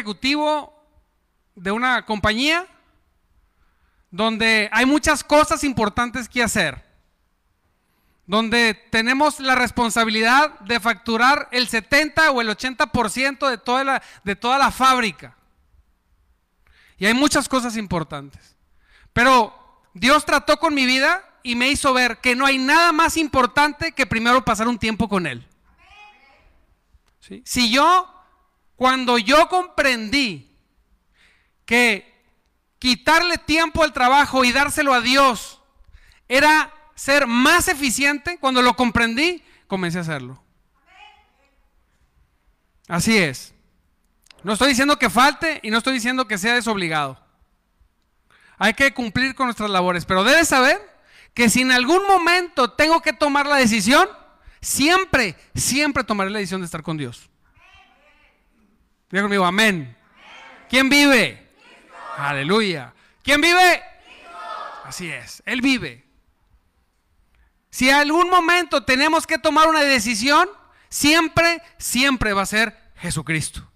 ejecutivo 0.00 0.74
de 1.54 1.70
una 1.70 2.06
compañía 2.06 2.66
donde 4.10 4.68
hay 4.72 4.86
muchas 4.86 5.22
cosas 5.22 5.62
importantes 5.62 6.28
que 6.28 6.42
hacer, 6.42 6.82
donde 8.26 8.74
tenemos 8.90 9.40
la 9.40 9.54
responsabilidad 9.54 10.58
de 10.60 10.80
facturar 10.80 11.48
el 11.52 11.68
70 11.68 12.30
o 12.30 12.40
el 12.40 12.48
80% 12.48 13.48
de 13.48 13.58
toda, 13.58 13.84
la, 13.84 14.02
de 14.24 14.36
toda 14.36 14.58
la 14.58 14.70
fábrica. 14.70 15.36
Y 16.96 17.06
hay 17.06 17.14
muchas 17.14 17.48
cosas 17.48 17.76
importantes. 17.76 18.56
Pero 19.12 19.54
Dios 19.94 20.24
trató 20.24 20.58
con 20.58 20.74
mi 20.74 20.86
vida 20.86 21.24
y 21.42 21.54
me 21.56 21.68
hizo 21.68 21.92
ver 21.92 22.18
que 22.18 22.34
no 22.34 22.46
hay 22.46 22.58
nada 22.58 22.92
más 22.92 23.16
importante 23.16 23.92
que 23.92 24.06
primero 24.06 24.44
pasar 24.44 24.66
un 24.66 24.78
tiempo 24.78 25.08
con 25.08 25.26
Él. 25.26 25.46
Si 27.44 27.70
yo, 27.70 28.19
cuando 28.80 29.18
yo 29.18 29.46
comprendí 29.50 30.56
que 31.66 32.24
quitarle 32.78 33.36
tiempo 33.36 33.82
al 33.82 33.92
trabajo 33.92 34.42
y 34.42 34.52
dárselo 34.52 34.94
a 34.94 35.02
Dios 35.02 35.60
era 36.26 36.72
ser 36.94 37.26
más 37.26 37.68
eficiente, 37.68 38.38
cuando 38.38 38.62
lo 38.62 38.74
comprendí, 38.76 39.44
comencé 39.66 39.98
a 39.98 40.00
hacerlo. 40.00 40.42
Así 42.88 43.18
es. 43.18 43.52
No 44.44 44.54
estoy 44.54 44.68
diciendo 44.68 44.98
que 44.98 45.10
falte 45.10 45.60
y 45.62 45.68
no 45.68 45.76
estoy 45.76 45.92
diciendo 45.92 46.26
que 46.26 46.38
sea 46.38 46.54
desobligado. 46.54 47.22
Hay 48.56 48.72
que 48.72 48.94
cumplir 48.94 49.34
con 49.34 49.48
nuestras 49.48 49.68
labores, 49.68 50.06
pero 50.06 50.24
debes 50.24 50.48
saber 50.48 50.80
que 51.34 51.50
si 51.50 51.60
en 51.60 51.72
algún 51.72 52.06
momento 52.06 52.72
tengo 52.72 53.02
que 53.02 53.12
tomar 53.12 53.44
la 53.44 53.56
decisión, 53.56 54.08
siempre, 54.62 55.36
siempre 55.54 56.02
tomaré 56.02 56.30
la 56.30 56.38
decisión 56.38 56.62
de 56.62 56.64
estar 56.64 56.82
con 56.82 56.96
Dios. 56.96 57.29
Diga 59.10 59.46
amén. 59.46 59.96
¿Quién 60.68 60.88
vive? 60.88 61.50
Aleluya. 62.16 62.92
¿Quién 63.22 63.40
vive? 63.40 63.82
Así 64.84 65.10
es, 65.10 65.42
Él 65.46 65.60
vive. 65.60 66.04
Si 67.70 67.88
en 67.88 67.96
algún 67.96 68.28
momento 68.28 68.84
tenemos 68.84 69.26
que 69.26 69.38
tomar 69.38 69.68
una 69.68 69.82
decisión, 69.82 70.48
siempre, 70.88 71.62
siempre 71.78 72.32
va 72.32 72.42
a 72.42 72.46
ser 72.46 72.76
Jesucristo. 72.96 73.66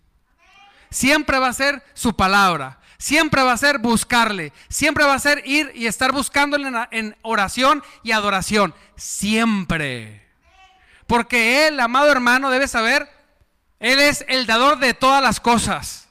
Siempre 0.90 1.38
va 1.38 1.48
a 1.48 1.52
ser 1.52 1.82
su 1.94 2.14
palabra. 2.14 2.78
Siempre 2.98 3.42
va 3.42 3.52
a 3.52 3.56
ser 3.56 3.78
buscarle. 3.78 4.52
Siempre 4.68 5.04
va 5.04 5.14
a 5.14 5.18
ser 5.18 5.42
ir 5.44 5.72
y 5.74 5.86
estar 5.86 6.12
buscándole 6.12 6.70
en, 6.90 7.16
oración 7.22 7.82
y 8.02 8.12
adoración. 8.12 8.74
Siempre. 8.96 10.28
Porque 11.06 11.66
Él, 11.66 11.80
amado 11.80 12.10
hermano, 12.10 12.50
debe 12.50 12.68
saber, 12.68 13.08
Él 13.84 14.00
es 14.00 14.24
el 14.28 14.46
dador 14.46 14.78
de 14.78 14.94
todas 14.94 15.22
las 15.22 15.40
cosas. 15.40 16.08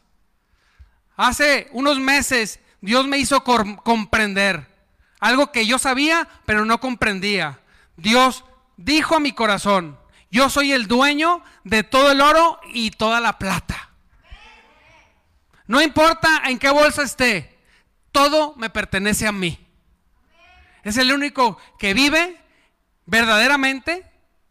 Hace 1.16 1.70
unos 1.72 1.98
meses 1.98 2.60
Dios 2.82 3.08
me 3.08 3.18
hizo 3.18 3.44
comprender 3.44 4.68
algo 5.20 5.52
que 5.52 5.66
yo 5.66 5.80
sabía, 5.80 6.28
pero 6.46 6.66
no 6.66 6.80
comprendía. 6.80 7.62
Dios 7.98 8.46
dijo 8.78 9.16
a 9.16 9.20
mi 9.20 9.32
corazón, 9.32 9.98
yo 10.30 10.52
soy 10.52 10.72
el 10.72 10.86
dueño 10.88 11.44
de 11.64 11.82
todo 11.82 12.12
el 12.12 12.22
oro 12.22 12.60
y 12.76 12.92
toda 12.92 13.20
la 13.20 13.40
plata. 13.40 13.90
No 15.66 15.82
importa 15.82 16.44
en 16.46 16.60
qué 16.60 16.70
bolsa 16.70 17.02
esté, 17.02 17.58
todo 18.12 18.54
me 18.56 18.70
pertenece 18.70 19.26
a 19.26 19.32
mí. 19.32 19.58
Es 20.84 20.98
el 20.98 21.12
único 21.12 21.58
que 21.80 21.96
vive 21.96 22.40
verdaderamente. 23.08 24.06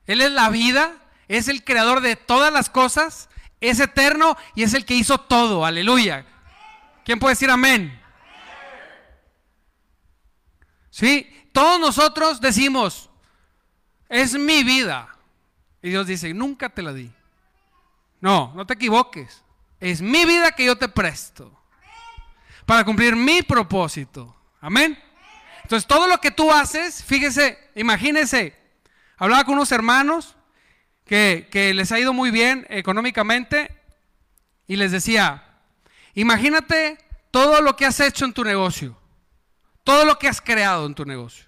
Él 0.07 0.23
es 0.23 0.33
la 0.33 0.49
vida, 0.49 1.02
es 1.37 1.49
el 1.49 1.65
creador 1.65 2.03
de 2.03 2.17
todas 2.17 2.53
las 2.53 2.69
cosas, 2.69 3.31
es 3.61 3.81
eterno 3.81 4.37
y 4.55 4.65
es 4.65 4.75
el 4.75 4.85
que 4.85 4.95
hizo 4.95 5.19
todo. 5.19 5.65
Aleluya. 5.65 6.27
¿Quién 7.05 7.19
puede 7.19 7.33
decir 7.33 7.51
amén? 7.51 7.99
Sí, 10.91 11.49
todos 11.53 11.81
nosotros 11.81 12.41
decimos, 12.41 13.09
es 14.11 14.35
mi 14.35 14.63
vida. 14.63 15.09
Y 15.81 15.89
Dios 15.89 16.07
dice, 16.07 16.35
nunca 16.35 16.69
te 16.69 16.83
la 16.83 16.93
di. 16.93 17.11
No, 18.21 18.53
no 18.55 18.67
te 18.67 18.75
equivoques. 18.75 19.43
Es 19.81 20.03
mi 20.03 20.27
vida 20.27 20.53
que 20.53 20.67
yo 20.67 20.77
te 20.77 20.89
presto. 20.89 21.59
Para 22.67 22.85
cumplir 22.85 23.17
mi 23.17 23.43
propósito. 23.43 24.37
Amén. 24.61 25.03
Entonces, 25.63 25.89
todo 25.89 26.07
lo 26.07 26.19
que 26.19 26.31
tú 26.31 26.53
haces, 26.53 27.03
fíjese, 27.03 27.59
imagínese. 27.75 28.55
Hablaba 29.17 29.45
con 29.45 29.55
unos 29.55 29.73
hermanos 29.73 30.37
que, 31.05 31.49
que 31.51 31.75
les 31.75 31.93
ha 31.93 31.99
ido 31.99 32.13
muy 32.13 32.31
bien 32.31 32.67
económicamente 32.71 33.77
y 34.67 34.77
les 34.77 34.93
decía, 34.93 35.53
Imagínate 36.15 36.99
todo 37.31 37.63
lo 37.63 37.77
que 37.77 37.87
has 37.87 37.99
hecho 38.01 38.25
en 38.25 38.33
tu 38.33 38.45
negocio, 38.45 38.97
todo 39.85 40.05
lo 40.05 40.19
que 40.19 40.29
has 40.29 40.41
creado 40.41 40.87
en 40.87 40.95
tu 40.95 41.05
negocio. 41.05 41.47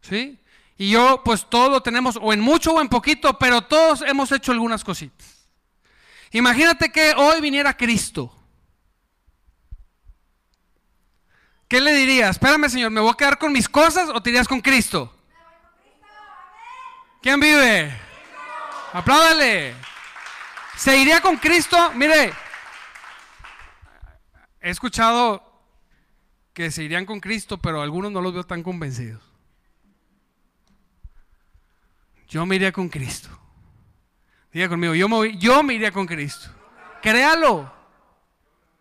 ¿Sí? 0.00 0.38
Y 0.76 0.90
yo, 0.90 1.22
pues 1.24 1.48
todo 1.50 1.68
lo 1.68 1.82
tenemos, 1.82 2.18
o 2.20 2.32
en 2.32 2.40
mucho 2.40 2.72
o 2.72 2.80
en 2.80 2.88
poquito, 2.88 3.36
pero 3.38 3.62
todos 3.62 4.02
hemos 4.02 4.30
hecho 4.30 4.52
algunas 4.52 4.84
cositas. 4.84 5.48
Imagínate 6.30 6.92
que 6.92 7.14
hoy 7.16 7.40
viniera 7.40 7.76
Cristo. 7.76 8.32
¿Qué 11.66 11.80
le 11.80 11.92
dirías? 11.94 12.30
Espérame, 12.30 12.70
Señor, 12.70 12.92
¿me 12.92 13.00
voy 13.00 13.10
a 13.10 13.16
quedar 13.16 13.38
con 13.38 13.52
mis 13.52 13.68
cosas 13.68 14.08
o 14.08 14.22
te 14.22 14.30
irías 14.30 14.46
con 14.46 14.60
Cristo? 14.60 15.12
¿Quién 17.20 17.40
vive? 17.40 18.07
Apláudale. 18.98 19.74
¿Se 20.76 20.96
iría 20.96 21.20
con 21.20 21.36
Cristo? 21.36 21.92
Mire, 21.94 22.32
He 24.60 24.70
escuchado 24.70 25.42
que 26.52 26.70
se 26.70 26.82
irían 26.82 27.06
con 27.06 27.20
Cristo, 27.20 27.58
pero 27.58 27.80
algunos 27.80 28.10
no 28.10 28.20
los 28.20 28.34
veo 28.34 28.44
tan 28.44 28.62
convencidos. 28.62 29.22
Yo 32.28 32.44
me 32.44 32.56
iría 32.56 32.72
con 32.72 32.88
Cristo. 32.88 33.28
Diga 34.52 34.68
conmigo, 34.68 34.94
yo 34.94 35.08
me, 35.08 35.38
yo 35.38 35.62
me 35.62 35.74
iría 35.74 35.92
con 35.92 36.06
Cristo. 36.06 36.50
Créalo. 37.00 37.72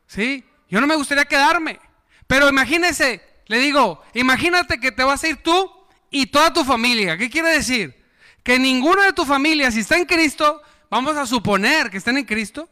¿Sí? 0.08 0.44
Yo 0.68 0.82
no 0.82 0.88
me 0.88 0.96
gustaría 0.96 1.26
quedarme. 1.26 1.80
Pero 2.26 2.50
imagínese, 2.50 3.22
le 3.46 3.60
digo, 3.60 4.04
imagínate 4.14 4.80
que 4.80 4.92
te 4.92 5.04
vas 5.04 5.24
a 5.24 5.28
ir 5.28 5.38
tú 5.44 5.72
y 6.10 6.26
toda 6.26 6.52
tu 6.52 6.66
familia. 6.66 7.18
¿Qué 7.18 7.30
quiere 7.30 7.50
decir? 7.50 8.07
Que 8.48 8.58
ninguna 8.58 9.04
de 9.04 9.12
tu 9.12 9.26
familia, 9.26 9.70
si 9.72 9.82
está 9.82 9.98
en 9.98 10.06
Cristo, 10.06 10.62
vamos 10.90 11.18
a 11.18 11.26
suponer 11.26 11.90
que 11.90 11.98
estén 11.98 12.18
en 12.18 12.24
Cristo. 12.24 12.70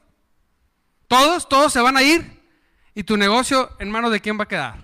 Todos, 1.10 1.50
todos 1.50 1.74
se 1.74 1.82
van 1.82 1.98
a 1.98 2.02
ir. 2.02 2.42
¿Y 2.94 3.04
tu 3.04 3.18
negocio 3.18 3.70
en 3.78 3.92
manos 3.92 4.10
de 4.10 4.22
quién 4.22 4.40
va 4.40 4.46
a 4.46 4.48
quedar? 4.48 4.78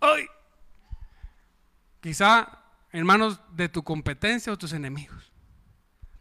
¡Ay! 0.00 0.26
Quizá 2.00 2.48
en 2.92 3.04
manos 3.04 3.40
de 3.50 3.68
tu 3.68 3.84
competencia 3.84 4.50
o 4.50 4.56
tus 4.56 4.72
enemigos. 4.72 5.30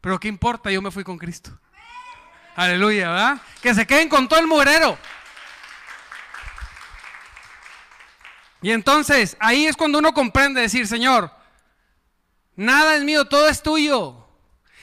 Pero 0.01 0.19
¿qué 0.19 0.28
importa? 0.28 0.69
Yo 0.69 0.81
me 0.81 0.91
fui 0.91 1.06
con 1.06 1.17
Cristo. 1.17 1.57
Aleluya, 2.57 3.11
¿verdad? 3.11 3.41
Que 3.61 3.73
se 3.73 3.88
queden 3.88 4.09
con 4.09 4.28
todo 4.28 4.41
el 4.41 4.47
mugrero. 4.47 4.97
Y 8.61 8.72
entonces 8.72 9.38
ahí 9.40 9.67
es 9.67 9.78
cuando 9.78 10.00
uno 10.00 10.13
comprende 10.13 10.59
decir, 10.59 10.85
Señor, 10.85 11.38
nada 12.59 12.96
es 12.96 13.03
mío, 13.03 13.25
todo 13.25 13.47
es 13.47 13.64
tuyo. 13.64 14.28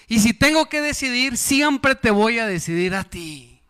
Y 0.09 0.21
si 0.21 0.33
tengo 0.33 0.69
que 0.69 0.81
decidir, 0.81 1.37
siempre 1.37 1.95
te 1.95 2.11
voy 2.11 2.39
a 2.39 2.47
decidir 2.47 2.95
a 2.95 3.05
ti. 3.05 3.61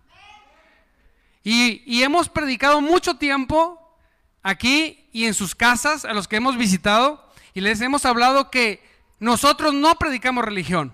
Y, 1.43 2.03
hemos 2.03 2.29
predicado 2.29 2.81
mucho 2.81 3.17
tiempo 3.17 3.97
aquí 4.43 5.09
y 5.13 5.27
en 5.27 5.35
sus 5.35 5.55
casas, 5.55 6.05
a 6.05 6.13
los 6.13 6.27
que 6.29 6.37
hemos 6.37 6.57
visitado, 6.57 7.31
y 7.55 7.61
les 7.61 7.81
hemos 7.81 8.05
hablado 8.05 8.51
que 8.51 8.85
nosotros 9.19 9.73
no 9.73 9.95
predicamos 9.97 10.45
religión. 10.45 10.93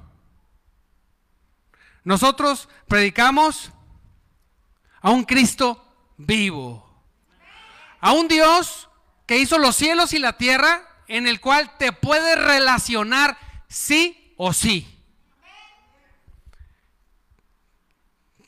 Nosotros 2.05 2.69
predicamos 2.87 3.73
a 5.01 5.11
un 5.11 5.25
Cristo 5.25 5.83
vivo. 6.17 6.89
A 8.01 8.13
un 8.13 8.29
Dios 8.29 8.89
que 9.27 9.39
hizo 9.39 9.59
los 9.59 9.77
cielos 9.77 10.13
y 10.13 10.19
la 10.19 10.37
tierra, 10.37 10.92
en 11.17 11.27
el 11.27 11.41
cual 11.41 11.77
te 11.79 11.93
puedes 11.93 12.39
relacionar 12.43 13.39
sí 13.69 14.35
o 14.37 14.53
sí. 14.53 14.89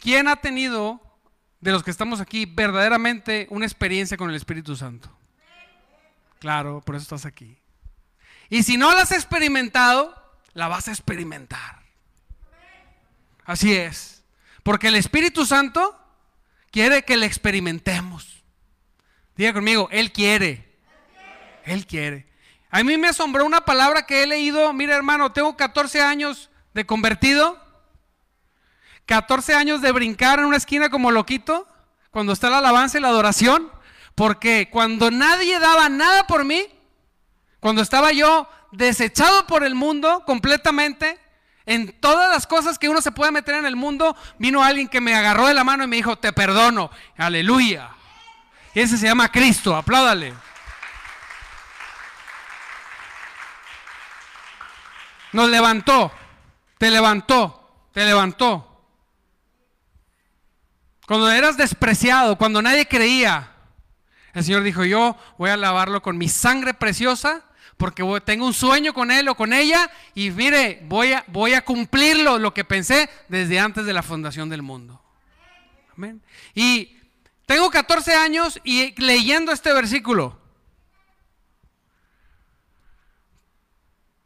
¿Quién 0.01 0.29
ha 0.29 0.37
tenido 0.37 1.01
de 1.65 1.73
los 1.73 1.83
que 1.83 1.91
estamos 1.91 2.21
aquí 2.21 2.45
verdaderamente 2.45 3.47
una 3.49 3.65
experiencia 3.65 4.19
con 4.19 4.29
el 4.29 4.37
Espíritu 4.37 4.77
Santo. 4.77 5.11
Claro, 6.39 6.83
por 6.83 6.95
eso 6.95 7.05
estás 7.05 7.25
aquí. 7.25 7.57
Y 8.51 8.63
si 8.65 8.77
no 8.77 8.93
la 8.93 9.01
has 9.01 9.13
experimentado, 9.13 10.15
la 10.53 10.69
vas 10.69 10.89
a 10.89 10.91
experimentar. 10.91 11.81
Así 13.47 13.75
es. 13.75 14.23
Porque 14.63 14.89
el 14.89 14.97
Espíritu 14.97 15.47
Santo 15.47 15.99
quiere 16.71 17.03
que 17.03 17.17
la 17.17 17.25
experimentemos. 17.25 18.45
Diga 19.35 19.55
conmigo, 19.55 19.89
Él 19.91 20.13
quiere. 20.13 20.71
Él 21.65 21.87
quiere. 21.87 22.27
A 22.75 22.83
mí 22.83 22.99
me 22.99 23.07
asombró 23.07 23.47
una 23.47 23.65
palabra 23.65 24.05
que 24.05 24.25
he 24.25 24.27
leído. 24.27 24.73
Mira, 24.73 24.97
hermano, 24.97 25.31
tengo 25.31 25.57
14 25.57 26.01
años 26.03 26.51
de 26.73 26.85
convertido. 26.85 27.57
14 29.07 29.55
años 29.55 29.81
de 29.81 29.93
brincar 29.93 30.41
en 30.41 30.47
una 30.47 30.57
esquina 30.57 30.91
como 30.91 31.13
loquito, 31.13 31.69
cuando 32.11 32.33
está 32.33 32.51
la 32.51 32.59
alabanza 32.59 32.99
y 32.99 33.01
la 33.01 33.11
adoración, 33.11 33.71
porque 34.17 34.71
cuando 34.73 35.13
nadie 35.13 35.61
daba 35.61 35.89
nada 35.89 36.27
por 36.27 36.45
mí, 36.45 36.67
cuando 37.61 37.81
estaba 37.81 38.11
yo 38.11 38.49
desechado 38.73 39.47
por 39.47 39.63
el 39.63 39.77
mundo 39.77 40.25
completamente, 40.27 41.21
en 41.67 41.93
todas 42.01 42.29
las 42.29 42.45
cosas 42.45 42.77
que 42.77 42.89
uno 42.89 43.01
se 43.01 43.13
puede 43.13 43.31
meter 43.31 43.55
en 43.55 43.67
el 43.67 43.77
mundo, 43.77 44.17
vino 44.41 44.65
alguien 44.65 44.89
que 44.89 45.01
me 45.01 45.15
agarró 45.15 45.47
de 45.47 45.55
la 45.55 45.63
mano 45.63 45.85
y 45.85 45.87
me 45.87 45.95
dijo, 45.95 46.17
te 46.17 46.33
perdono, 46.33 46.91
aleluya. 47.17 47.91
Ese 48.75 48.99
se 48.99 49.07
llama 49.07 49.31
Cristo, 49.31 49.77
apláudale. 49.77 50.35
Nos 55.35 55.51
levantó, 55.51 56.13
te 56.79 56.93
levantó, 56.93 57.89
te 57.93 58.05
levantó. 58.05 58.71
Cuando 61.09 61.29
eras 61.29 61.57
despreciado, 61.57 62.39
cuando 62.39 62.63
nadie 62.63 62.87
creía, 62.87 63.51
el 64.33 64.45
Señor 64.45 64.63
dijo, 64.63 64.85
yo 64.85 65.17
voy 65.37 65.51
a 65.51 65.57
lavarlo 65.57 66.03
con 66.03 66.17
mi 66.17 66.29
sangre 66.29 66.73
preciosa 66.73 67.43
porque 67.77 68.05
tengo 68.25 68.47
un 68.47 68.55
sueño 68.55 68.95
con 68.95 69.11
él 69.11 69.29
o 69.29 69.35
con 69.35 69.53
ella 69.53 69.91
y 70.15 70.31
mire, 70.31 70.81
voy 70.85 71.15
a, 71.15 71.25
voy 71.27 71.55
a 71.55 71.65
cumplirlo, 71.65 72.39
lo 72.39 72.55
que 72.55 72.65
pensé 72.65 73.11
desde 73.29 73.59
antes 73.59 73.87
de 73.87 73.93
la 73.93 74.05
fundación 74.05 74.49
del 74.49 74.63
mundo. 74.63 75.03
Amén. 75.97 76.23
Y 76.55 76.97
tengo 77.45 77.73
14 77.73 78.15
años 78.15 78.61
y 78.63 78.95
leyendo 79.03 79.51
este 79.51 79.73
versículo. 79.73 80.44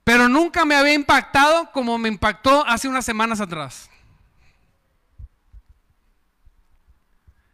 Pero 0.08 0.26
nunca 0.26 0.64
me 0.64 0.74
había 0.74 0.94
impactado 0.94 1.70
como 1.70 1.98
me 1.98 2.08
impactó 2.08 2.66
hace 2.66 2.88
unas 2.88 3.04
semanas 3.04 3.42
atrás. 3.42 3.90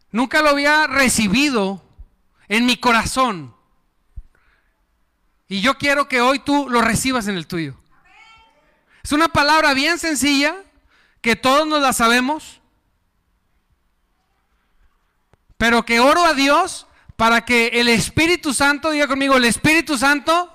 Nunca 0.09 0.41
lo 0.41 0.51
había 0.51 0.87
recibido 0.87 1.83
en 2.47 2.65
mi 2.65 2.77
corazón. 2.77 3.53
Y 5.49 5.59
yo 5.59 5.77
quiero 5.77 6.07
que 6.07 6.21
hoy 6.21 6.39
tú 6.39 6.69
lo 6.69 6.79
recibas 6.79 7.27
en 7.27 7.35
el 7.35 7.45
tuyo. 7.45 7.75
Es 9.03 9.11
una 9.11 9.27
palabra 9.27 9.73
bien 9.73 9.99
sencilla, 9.99 10.55
que 11.19 11.35
todos 11.35 11.67
nos 11.67 11.81
la 11.81 11.91
sabemos, 11.91 12.61
pero 15.57 15.83
que 15.83 15.99
oro 15.99 16.23
a 16.23 16.33
Dios 16.33 16.87
para 17.17 17.43
que 17.43 17.67
el 17.81 17.89
Espíritu 17.89 18.53
Santo, 18.53 18.91
diga 18.91 19.09
conmigo, 19.09 19.35
el 19.35 19.43
Espíritu 19.43 19.97
Santo, 19.97 20.54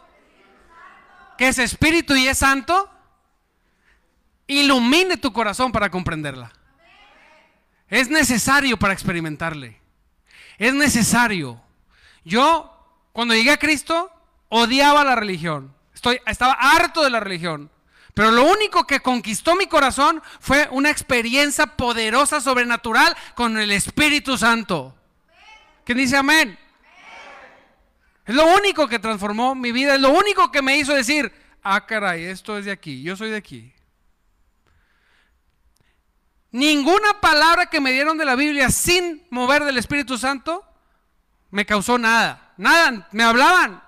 que 1.41 1.49
es 1.49 1.59
Espíritu 1.59 2.15
y 2.17 2.29
es 2.29 2.37
Santo, 2.37 2.91
ilumine 4.47 5.17
tu 5.17 5.33
corazón 5.33 5.73
para 5.73 5.91
comprenderla. 5.91 6.53
Es 7.89 8.11
necesario 8.11 8.79
para 8.79 8.93
experimentarle. 8.93 9.81
Es 10.59 10.75
necesario. 10.75 11.59
Yo, 12.27 12.71
cuando 13.15 13.33
llegué 13.33 13.53
a 13.53 13.59
Cristo, 13.59 14.13
odiaba 14.51 15.03
la 15.03 15.17
religión. 15.17 15.75
Estoy, 15.95 16.21
estaba 16.27 16.53
harto 16.53 17.03
de 17.03 17.09
la 17.09 17.21
religión. 17.21 17.71
Pero 18.13 18.33
lo 18.33 18.45
único 18.45 18.87
que 18.87 19.01
conquistó 19.01 19.57
mi 19.57 19.67
corazón 19.67 20.23
fue 20.41 20.69
una 20.73 20.91
experiencia 20.91 21.69
poderosa, 21.69 22.43
sobrenatural 22.43 23.17
con 23.35 23.57
el 23.57 23.73
Espíritu 23.73 24.37
Santo. 24.37 24.95
¿Quién 25.87 25.97
dice 25.97 26.19
amén? 26.19 26.59
Es 28.31 28.37
lo 28.37 28.47
único 28.47 28.87
que 28.87 29.01
transformó 29.01 29.57
mi 29.57 29.73
vida, 29.73 29.97
es 29.97 30.01
lo 30.01 30.11
único 30.11 30.53
que 30.53 30.63
me 30.63 30.79
hizo 30.79 30.95
decir, 30.95 31.33
ah, 31.65 31.85
caray, 31.85 32.27
esto 32.27 32.57
es 32.57 32.65
de 32.65 32.71
aquí, 32.71 33.03
yo 33.03 33.17
soy 33.17 33.31
de 33.31 33.37
aquí. 33.37 33.73
Ninguna 36.53 37.21
palabra 37.21 37.67
que 37.67 37.81
me 37.81 37.91
dieron 37.91 38.17
de 38.17 38.25
la 38.25 38.37
Biblia 38.37 38.71
sin 38.71 39.27
mover 39.31 39.65
del 39.65 39.79
Espíritu 39.79 40.17
Santo 40.17 40.65
me 41.51 41.67
causó 41.67 41.99
nada. 41.99 42.53
Nada, 42.57 43.09
me 43.11 43.25
hablaban, 43.25 43.83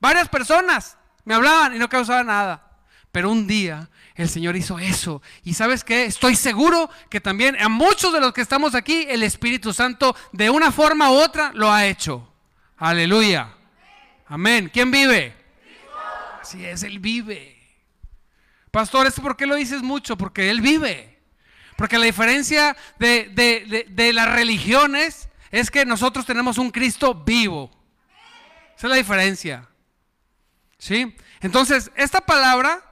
varias 0.00 0.28
personas 0.28 0.96
me 1.24 1.34
hablaban 1.34 1.76
y 1.76 1.78
no 1.78 1.88
causaba 1.88 2.24
nada. 2.24 2.68
Pero 3.12 3.30
un 3.30 3.46
día 3.46 3.88
el 4.16 4.28
Señor 4.28 4.56
hizo 4.56 4.80
eso. 4.80 5.22
Y 5.44 5.54
sabes 5.54 5.84
qué? 5.84 6.06
Estoy 6.06 6.34
seguro 6.34 6.90
que 7.10 7.20
también 7.20 7.56
a 7.60 7.68
muchos 7.68 8.12
de 8.12 8.18
los 8.18 8.32
que 8.32 8.40
estamos 8.40 8.74
aquí, 8.74 9.06
el 9.08 9.22
Espíritu 9.22 9.72
Santo 9.72 10.16
de 10.32 10.50
una 10.50 10.72
forma 10.72 11.12
u 11.12 11.14
otra 11.14 11.52
lo 11.54 11.70
ha 11.70 11.86
hecho. 11.86 12.28
Aleluya. 12.76 13.54
Amén. 14.26 14.70
¿Quién 14.72 14.90
vive? 14.90 15.34
Así 16.40 16.64
es, 16.64 16.82
Él 16.82 16.98
vive. 16.98 17.54
Pastor, 18.70 19.06
¿esto 19.06 19.22
por 19.22 19.36
qué 19.36 19.46
lo 19.46 19.54
dices 19.54 19.82
mucho? 19.82 20.16
Porque 20.16 20.50
Él 20.50 20.60
vive. 20.60 21.14
Porque 21.76 21.98
la 21.98 22.06
diferencia 22.06 22.76
de, 22.98 24.12
las 24.14 24.32
religiones 24.32 25.28
es 25.50 25.70
que 25.70 25.84
nosotros 25.84 26.26
tenemos 26.26 26.58
un 26.58 26.70
Cristo 26.70 27.14
vivo. 27.14 27.70
Esa 28.76 28.86
es 28.86 28.90
la 28.90 28.96
diferencia. 28.96 29.68
¿Sí? 30.78 31.16
Entonces, 31.40 31.90
esta 31.96 32.20
palabra, 32.20 32.84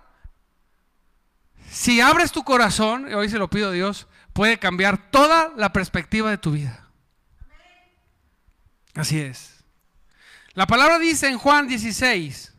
si 1.70 2.00
abres 2.00 2.32
tu 2.32 2.44
corazón, 2.44 3.08
y 3.10 3.14
hoy 3.14 3.28
se 3.28 3.38
lo 3.38 3.50
pido 3.50 3.68
a 3.68 3.72
Dios, 3.72 4.06
puede 4.32 4.58
cambiar 4.58 5.10
toda 5.10 5.52
la 5.56 5.72
perspectiva 5.72 6.30
de 6.30 6.38
tu 6.38 6.52
vida. 6.52 6.88
Así 8.94 9.20
es. 9.20 9.61
La 10.54 10.66
palabra 10.66 10.98
dice 10.98 11.28
en 11.28 11.38
Juan 11.38 11.66
16, 11.66 12.52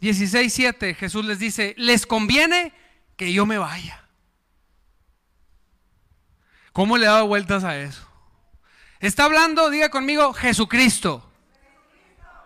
16, 0.00 0.52
7, 0.52 0.94
Jesús 0.94 1.24
les 1.24 1.38
dice, 1.38 1.74
les 1.78 2.06
conviene 2.06 2.72
que 3.16 3.32
yo 3.32 3.46
me 3.46 3.58
vaya. 3.58 4.04
¿Cómo 6.72 6.96
le 6.96 7.06
he 7.06 7.08
dado 7.08 7.26
vueltas 7.26 7.64
a 7.64 7.78
eso? 7.78 8.06
Está 9.00 9.24
hablando, 9.24 9.70
diga 9.70 9.90
conmigo, 9.90 10.32
Jesucristo. 10.32 11.24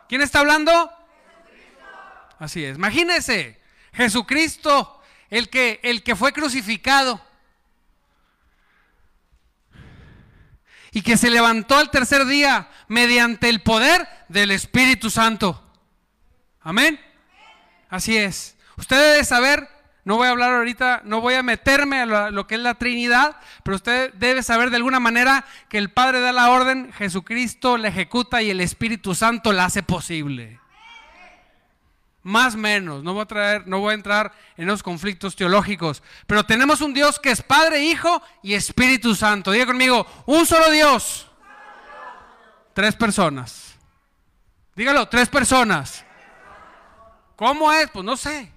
¿Quién 0.09 0.21
está 0.21 0.41
hablando? 0.41 0.91
Así 2.39 2.65
es. 2.65 2.77
Imagínese, 2.77 3.59
Jesucristo, 3.95 5.03
el 5.31 5.49
que, 5.49 5.81
el 5.83 6.03
que 6.03 6.17
fue 6.17 6.33
crucificado 6.33 7.21
y 10.93 11.03
que 11.03 11.17
se 11.17 11.31
levantó 11.31 11.77
al 11.77 11.91
tercer 11.91 12.27
día 12.27 12.69
mediante 12.89 13.49
el 13.49 13.63
poder 13.63 14.07
del 14.29 14.51
Espíritu 14.51 15.11
Santo. 15.11 15.63
Amén. 16.61 17.01
Así 17.89 18.17
es. 18.17 18.57
Usted 18.77 18.97
debe 18.97 19.25
saber 19.25 19.69
no 20.05 20.17
voy 20.17 20.27
a 20.27 20.31
hablar 20.31 20.53
ahorita, 20.55 21.03
no 21.05 21.21
voy 21.21 21.35
a 21.35 21.45
meterme 21.45 22.01
a 22.01 22.31
lo, 22.31 22.47
que 22.49 22.57
es 22.57 22.61
la 22.61 22.75
Trinidad, 22.75 23.37
pero 23.63 23.77
usted 23.77 24.13
debe 24.15 24.43
saber 24.43 24.71
de 24.71 24.77
alguna 24.77 24.99
manera 24.99 25.45
que 25.69 25.79
el 25.79 25.91
Padre 25.91 26.21
da 26.21 26.33
la 26.33 26.51
orden, 26.51 26.93
Jesucristo 26.93 27.77
la 27.77 27.89
ejecuta 27.89 28.43
y 28.43 28.51
el 28.51 28.61
Espíritu 28.61 29.15
Santo 29.15 29.53
la 29.53 29.67
hace 29.67 29.85
posible. 29.85 30.59
Más 32.23 32.55
menos, 32.55 33.03
no 33.03 33.15
voy 33.15 33.23
a 33.23 33.27
traer, 33.27 33.67
no 33.67 33.81
voy 33.81 33.93
a 33.93 33.95
entrar 33.95 34.33
en 34.57 34.69
esos 34.69 34.83
conflictos 34.83 35.35
teológicos, 35.35 36.05
pero 36.27 36.45
tenemos 36.45 36.81
un 36.81 36.95
Dios 36.95 37.19
que 37.19 37.33
es 37.33 37.43
Padre, 37.43 37.83
Hijo 37.83 38.23
y 38.43 38.55
Espíritu 38.55 39.17
Santo. 39.17 39.51
Diga 39.51 39.67
conmigo, 39.67 40.07
un 40.27 40.47
solo 40.47 40.71
Dios. 40.71 41.27
Tres 42.75 42.95
personas. 42.95 43.75
Dígalo, 44.77 45.09
tres 45.09 45.29
personas. 45.29 46.05
¿Cómo 47.35 47.73
es? 47.73 47.91
Pues 47.91 48.05
no 48.05 48.17
sé. 48.17 48.53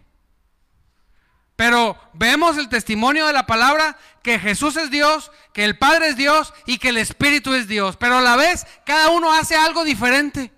Pero 1.55 1.97
vemos 2.13 2.57
el 2.57 2.69
testimonio 2.69 3.25
de 3.25 3.33
la 3.33 3.47
palabra 3.47 3.97
que 4.21 4.39
Jesús 4.39 4.75
es 4.75 4.91
Dios, 4.91 5.31
que 5.53 5.63
el 5.63 5.77
Padre 5.77 6.09
es 6.09 6.17
Dios 6.17 6.53
y 6.65 6.77
que 6.77 6.89
el 6.89 6.97
Espíritu 6.97 7.53
es 7.53 7.67
Dios. 7.67 7.97
Pero 7.97 8.17
a 8.17 8.21
la 8.21 8.35
vez 8.35 8.67
cada 8.85 9.09
uno 9.09 9.33
hace 9.33 9.55
algo 9.55 9.83
diferente. 9.83 10.51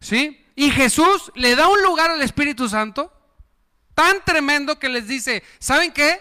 ¿Sí? 0.00 0.44
Y 0.54 0.70
Jesús 0.70 1.32
le 1.34 1.56
da 1.56 1.68
un 1.68 1.82
lugar 1.82 2.10
al 2.10 2.22
Espíritu 2.22 2.68
Santo 2.68 3.12
tan 3.94 4.24
tremendo 4.24 4.78
que 4.78 4.88
les 4.88 5.08
dice, 5.08 5.42
¿saben 5.58 5.92
qué? 5.92 6.20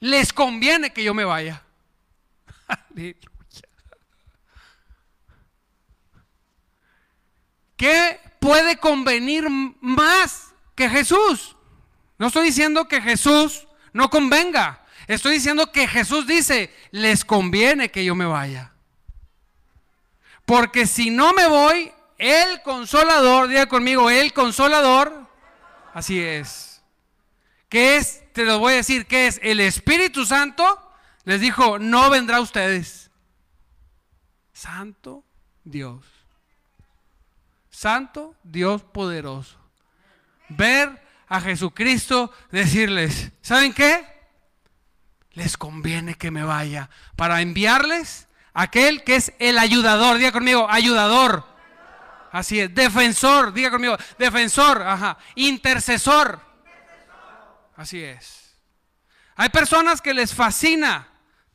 Les 0.00 0.32
conviene 0.32 0.92
que 0.92 1.04
yo 1.04 1.14
me 1.14 1.24
vaya. 1.24 1.62
Aleluya. 2.68 3.16
¿Qué 7.76 8.20
puede 8.46 8.76
convenir 8.76 9.48
más 9.80 10.54
que 10.76 10.88
Jesús. 10.88 11.56
No 12.18 12.28
estoy 12.28 12.46
diciendo 12.46 12.86
que 12.86 13.00
Jesús 13.00 13.66
no 13.92 14.08
convenga. 14.08 14.84
Estoy 15.08 15.34
diciendo 15.34 15.72
que 15.72 15.88
Jesús 15.88 16.26
dice, 16.26 16.72
les 16.92 17.24
conviene 17.24 17.90
que 17.90 18.04
yo 18.04 18.14
me 18.14 18.24
vaya. 18.24 18.72
Porque 20.44 20.86
si 20.86 21.10
no 21.10 21.32
me 21.32 21.48
voy, 21.48 21.92
el 22.18 22.62
consolador, 22.62 23.48
diga 23.48 23.66
conmigo, 23.66 24.10
el 24.10 24.32
consolador, 24.32 25.28
así 25.94 26.20
es. 26.20 26.82
¿Qué 27.68 27.96
es? 27.96 28.22
Te 28.32 28.44
lo 28.44 28.58
voy 28.58 28.74
a 28.74 28.76
decir, 28.76 29.06
¿qué 29.06 29.26
es? 29.26 29.40
El 29.42 29.60
Espíritu 29.60 30.24
Santo 30.24 30.64
les 31.24 31.40
dijo, 31.40 31.78
no 31.78 32.10
vendrá 32.10 32.36
a 32.36 32.40
ustedes. 32.40 33.10
Santo 34.52 35.24
Dios. 35.64 36.04
Santo 37.70 38.34
Dios 38.42 38.82
poderoso 38.82 39.58
ver 40.48 41.02
a 41.28 41.40
Jesucristo 41.40 42.32
decirles, 42.50 43.32
¿saben 43.42 43.74
qué? 43.74 44.16
les 45.36 45.58
conviene 45.58 46.14
que 46.14 46.30
me 46.30 46.42
vaya 46.42 46.88
para 47.14 47.42
enviarles 47.42 48.26
aquel 48.54 49.04
que 49.04 49.16
es 49.16 49.34
el 49.38 49.58
ayudador. 49.58 50.16
Diga 50.16 50.32
conmigo, 50.32 50.66
ayudador. 50.68 51.44
Así 52.36 52.60
es, 52.60 52.74
defensor, 52.74 53.50
diga 53.50 53.70
conmigo, 53.70 53.96
defensor, 54.18 54.82
ajá, 54.82 55.16
intercesor. 55.36 56.38
Así 57.74 58.04
es. 58.04 58.58
Hay 59.36 59.48
personas 59.48 60.02
que 60.02 60.12
les 60.12 60.34
fascina 60.34 61.08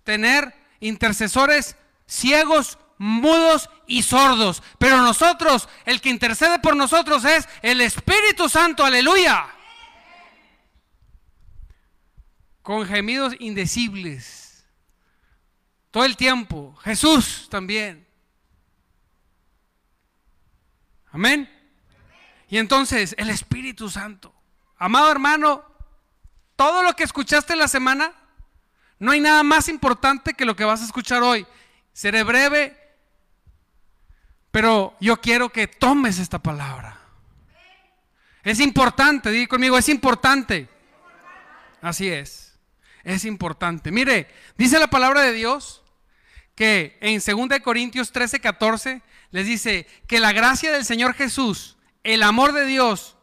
tener 0.03 0.51
intercesores 0.79 1.75
ciegos, 2.07 2.79
mudos 2.97 3.69
y 3.85 4.01
sordos. 4.01 4.63
Pero 4.79 4.97
nosotros, 5.03 5.69
el 5.85 6.01
que 6.01 6.09
intercede 6.09 6.57
por 6.57 6.75
nosotros 6.75 7.25
es 7.25 7.47
el 7.61 7.79
Espíritu 7.81 8.49
Santo, 8.49 8.83
aleluya. 8.83 9.45
Con 12.63 12.87
gemidos 12.87 13.35
indecibles. 13.37 14.65
Todo 15.91 16.05
el 16.05 16.17
tiempo. 16.17 16.75
Jesús 16.77 17.47
también. 17.51 18.10
Amén. 21.11 21.49
Y 22.47 22.57
entonces 22.57 23.15
el 23.17 23.29
Espíritu 23.29 23.89
Santo. 23.89 24.33
Amado 24.77 25.11
hermano, 25.11 25.63
todo 26.55 26.83
lo 26.83 26.95
que 26.95 27.03
escuchaste 27.03 27.55
la 27.55 27.67
semana, 27.67 28.13
no 28.99 29.11
hay 29.11 29.19
nada 29.19 29.43
más 29.43 29.67
importante 29.67 30.33
que 30.33 30.45
lo 30.45 30.55
que 30.55 30.63
vas 30.63 30.81
a 30.81 30.85
escuchar 30.85 31.23
hoy. 31.23 31.45
Seré 31.93 32.23
breve, 32.23 32.77
pero 34.51 34.95
yo 34.99 35.19
quiero 35.19 35.49
que 35.49 35.67
tomes 35.67 36.19
esta 36.19 36.39
palabra. 36.39 36.99
Es 38.43 38.59
importante, 38.59 39.29
di 39.31 39.47
conmigo, 39.47 39.77
es 39.77 39.89
importante. 39.89 40.67
Así 41.81 42.09
es, 42.09 42.59
es 43.03 43.25
importante. 43.25 43.91
Mire, 43.91 44.27
dice 44.57 44.79
la 44.79 44.87
palabra 44.87 45.21
de 45.21 45.33
Dios 45.33 45.81
que 46.55 46.97
en 47.01 47.19
2 47.19 47.59
Corintios 47.61 48.11
13, 48.11 48.39
14 48.39 49.01
les 49.31 49.45
dice 49.45 49.87
que 50.07 50.19
la 50.19 50.33
gracia 50.33 50.71
del 50.71 50.85
Señor 50.85 51.13
Jesús, 51.13 51.77
el 52.03 52.23
amor 52.23 52.53
de 52.53 52.65
Dios 52.65 53.15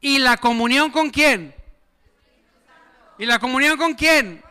y 0.00 0.18
la 0.18 0.36
comunión 0.36 0.90
con 0.90 1.10
quién. 1.10 1.54
¿Y 3.18 3.26
la 3.26 3.38
comunión 3.38 3.78
con 3.78 3.94
quién? 3.94 4.42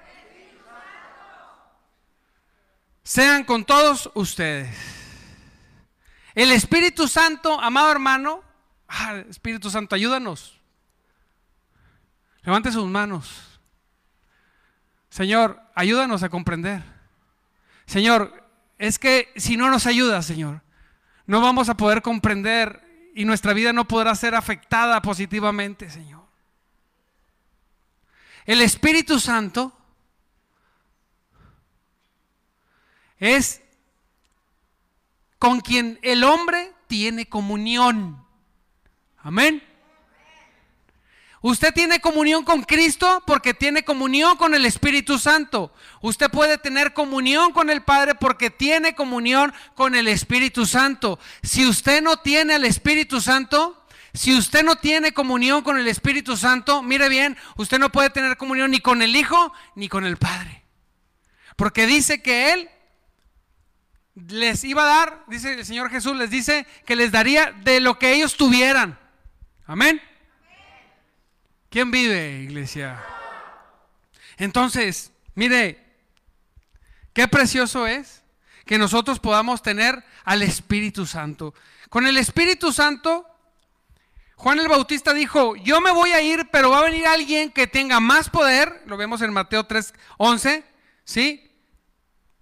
Sean 3.03 3.43
con 3.43 3.65
todos 3.65 4.09
ustedes. 4.15 4.75
El 6.33 6.51
Espíritu 6.51 7.07
Santo, 7.07 7.59
amado 7.59 7.91
hermano, 7.91 8.41
ah, 8.87 9.23
Espíritu 9.29 9.69
Santo, 9.69 9.93
ayúdanos. 9.93 10.59
Levante 12.41 12.71
sus 12.71 12.87
manos. 12.87 13.59
Señor, 15.09 15.61
ayúdanos 15.75 16.23
a 16.23 16.29
comprender. 16.29 16.81
Señor, 17.85 18.49
es 18.79 18.97
que 18.97 19.31
si 19.35 19.57
no 19.57 19.69
nos 19.69 19.85
ayuda, 19.85 20.21
Señor, 20.23 20.61
no 21.25 21.41
vamos 21.41 21.69
a 21.69 21.77
poder 21.77 22.01
comprender 22.01 23.11
y 23.15 23.25
nuestra 23.25 23.53
vida 23.53 23.73
no 23.73 23.87
podrá 23.87 24.15
ser 24.15 24.35
afectada 24.35 25.01
positivamente, 25.01 25.89
Señor. 25.89 26.23
El 28.45 28.61
Espíritu 28.61 29.19
Santo 29.19 29.71
es 33.17 33.61
con 35.39 35.61
quien 35.61 35.99
el 36.01 36.23
hombre 36.23 36.73
tiene 36.87 37.27
comunión. 37.27 38.25
Amén. 39.17 39.63
Usted 41.43 41.73
tiene 41.73 41.99
comunión 41.99 42.45
con 42.45 42.63
Cristo 42.63 43.21
porque 43.27 43.53
tiene 43.53 43.83
comunión 43.83 44.37
con 44.37 44.55
el 44.55 44.65
Espíritu 44.65 45.19
Santo. 45.19 45.73
Usted 45.99 46.31
puede 46.31 46.57
tener 46.57 46.93
comunión 46.93 47.51
con 47.51 47.69
el 47.69 47.83
Padre 47.83 48.15
porque 48.15 48.49
tiene 48.49 48.95
comunión 48.95 49.53
con 49.75 49.93
el 49.93 50.07
Espíritu 50.07 50.65
Santo. 50.65 51.19
Si 51.41 51.67
usted 51.67 52.01
no 52.01 52.15
tiene 52.15 52.55
el 52.55 52.63
Espíritu 52.63 53.19
Santo, 53.19 53.85
si 54.13 54.33
usted 54.33 54.63
no 54.63 54.77
tiene 54.77 55.11
comunión 55.11 55.63
con 55.63 55.77
el 55.77 55.89
Espíritu 55.89 56.37
Santo, 56.37 56.81
mire 56.81 57.09
bien, 57.09 57.35
usted 57.57 57.77
no 57.77 57.91
puede 57.91 58.09
tener 58.09 58.37
comunión 58.37 58.71
ni 58.71 58.79
con 58.79 59.01
el 59.01 59.13
Hijo 59.13 59.51
ni 59.75 59.89
con 59.89 60.05
el 60.05 60.15
Padre. 60.15 60.63
Porque 61.57 61.85
dice 61.85 62.21
que 62.21 62.53
Él 62.53 62.69
les 64.15 64.63
iba 64.63 64.83
a 64.83 64.85
dar, 64.85 65.25
dice 65.27 65.55
el 65.55 65.65
Señor 65.65 65.89
Jesús, 65.89 66.15
les 66.15 66.29
dice 66.29 66.65
que 66.85 66.95
les 66.95 67.11
daría 67.11 67.51
de 67.51 67.81
lo 67.81 67.99
que 67.99 68.13
ellos 68.13 68.37
tuvieran. 68.37 68.97
Amén. 69.65 70.01
¿Quién 71.73 71.89
vive, 71.89 72.41
iglesia? 72.43 73.03
Entonces, 74.37 75.11
mire, 75.33 75.83
qué 77.13 77.27
precioso 77.27 77.87
es 77.87 78.21
que 78.63 78.77
nosotros 78.77 79.17
podamos 79.17 79.63
tener 79.63 80.05
al 80.23 80.43
Espíritu 80.43 81.07
Santo. 81.07 81.55
Con 81.89 82.05
el 82.05 82.17
Espíritu 82.17 82.71
Santo, 82.71 83.25
Juan 84.35 84.59
el 84.59 84.67
Bautista 84.67 85.15
dijo, 85.15 85.55
yo 85.55 85.81
me 85.81 85.89
voy 85.89 86.11
a 86.11 86.21
ir, 86.21 86.47
pero 86.51 86.69
va 86.69 86.77
a 86.77 86.83
venir 86.83 87.07
alguien 87.07 87.51
que 87.51 87.65
tenga 87.65 87.99
más 87.99 88.29
poder, 88.29 88.83
lo 88.85 88.95
vemos 88.95 89.23
en 89.23 89.33
Mateo 89.33 89.63
3, 89.63 89.95
11, 90.17 90.63
¿sí? 91.03 91.51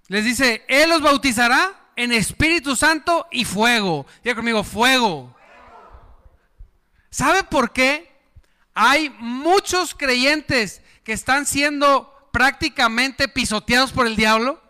Les 0.09 0.25
dice, 0.25 0.65
Él 0.67 0.89
los 0.89 1.01
bautizará 1.01 1.91
en 1.95 2.11
Espíritu 2.11 2.75
Santo 2.75 3.27
y 3.31 3.45
fuego. 3.45 4.05
Diga 4.25 4.35
conmigo, 4.35 4.65
fuego. 4.65 5.33
¿Sabe 7.09 7.45
por 7.45 7.71
qué? 7.71 8.10
Hay 8.73 9.09
muchos 9.19 9.93
creyentes 9.95 10.81
que 11.03 11.13
están 11.13 11.45
siendo 11.45 12.29
prácticamente 12.31 13.27
pisoteados 13.27 13.91
por 13.91 14.07
el 14.07 14.15
diablo. 14.15 14.61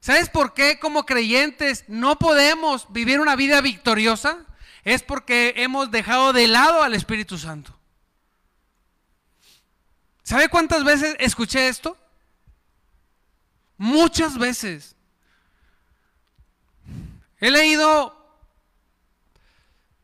¿Sabes 0.00 0.28
por 0.28 0.54
qué 0.54 0.78
como 0.78 1.06
creyentes 1.06 1.84
no 1.88 2.18
podemos 2.18 2.92
vivir 2.92 3.20
una 3.20 3.36
vida 3.36 3.60
victoriosa? 3.60 4.44
Es 4.84 5.02
porque 5.02 5.54
hemos 5.56 5.90
dejado 5.90 6.32
de 6.32 6.46
lado 6.46 6.82
al 6.82 6.94
Espíritu 6.94 7.38
Santo. 7.38 7.78
¿Sabe 10.22 10.48
cuántas 10.48 10.84
veces 10.84 11.16
escuché 11.18 11.68
esto? 11.68 11.98
Muchas 13.76 14.38
veces. 14.38 14.96
He 17.38 17.50
leído 17.50 18.14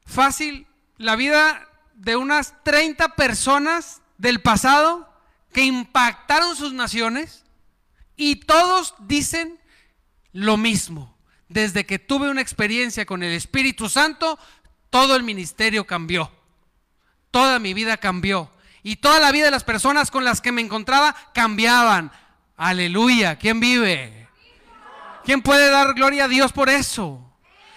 fácil 0.05 0.67
la 0.99 1.17
vida 1.17 1.67
de 2.01 2.17
unas 2.17 2.55
30 2.65 3.15
personas 3.15 4.01
del 4.17 4.41
pasado 4.41 5.13
que 5.53 5.65
impactaron 5.65 6.57
sus 6.57 6.73
naciones 6.73 7.45
y 8.17 8.37
todos 8.37 8.95
dicen 9.01 9.61
lo 10.33 10.57
mismo. 10.57 11.17
Desde 11.49 11.85
que 11.85 11.99
tuve 11.99 12.31
una 12.31 12.41
experiencia 12.41 13.05
con 13.05 13.23
el 13.23 13.33
Espíritu 13.33 13.89
Santo, 13.89 14.39
todo 14.89 15.15
el 15.15 15.25
ministerio 15.25 15.87
cambió. 15.87 16.33
Toda 17.31 17.59
mi 17.59 17.75
vida 17.75 17.97
cambió. 17.99 18.51
Y 18.83 18.97
toda 18.97 19.21
la 19.21 19.31
vida 19.31 19.47
de 19.47 19.51
las 19.51 19.65
personas 19.65 20.11
con 20.11 20.25
las 20.25 20.41
que 20.41 20.53
me 20.53 20.63
encontraba 20.63 21.15
cambiaban. 21.35 22.13
Aleluya. 22.57 23.37
¿Quién 23.37 23.61
vive? 23.61 24.29
¿Quién 25.25 25.43
puede 25.43 25.71
dar 25.71 25.93
gloria 25.93 26.25
a 26.25 26.29
Dios 26.29 26.53
por 26.53 26.71
eso? 26.71 27.21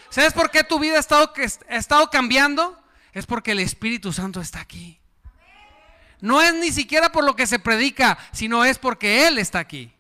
¿Sabes 0.10 0.32
por 0.32 0.50
qué 0.50 0.64
tu 0.64 0.80
vida 0.80 0.98
ha 0.98 1.00
estado, 1.00 1.34
ha 1.70 1.76
estado 1.76 2.10
cambiando? 2.10 2.83
Es 3.14 3.26
porque 3.26 3.52
el 3.52 3.60
Espíritu 3.60 4.12
Santo 4.12 4.42
está 4.42 4.60
aquí. 4.60 5.00
No 6.20 6.42
es 6.42 6.54
ni 6.54 6.72
siquiera 6.72 7.12
por 7.12 7.24
lo 7.24 7.36
que 7.36 7.48
se 7.48 7.60
predica, 7.60 8.18
sino 8.32 8.66
es 8.66 8.80
porque 8.80 9.28
Él 9.28 9.38
está 9.38 9.60
aquí. 9.60 9.94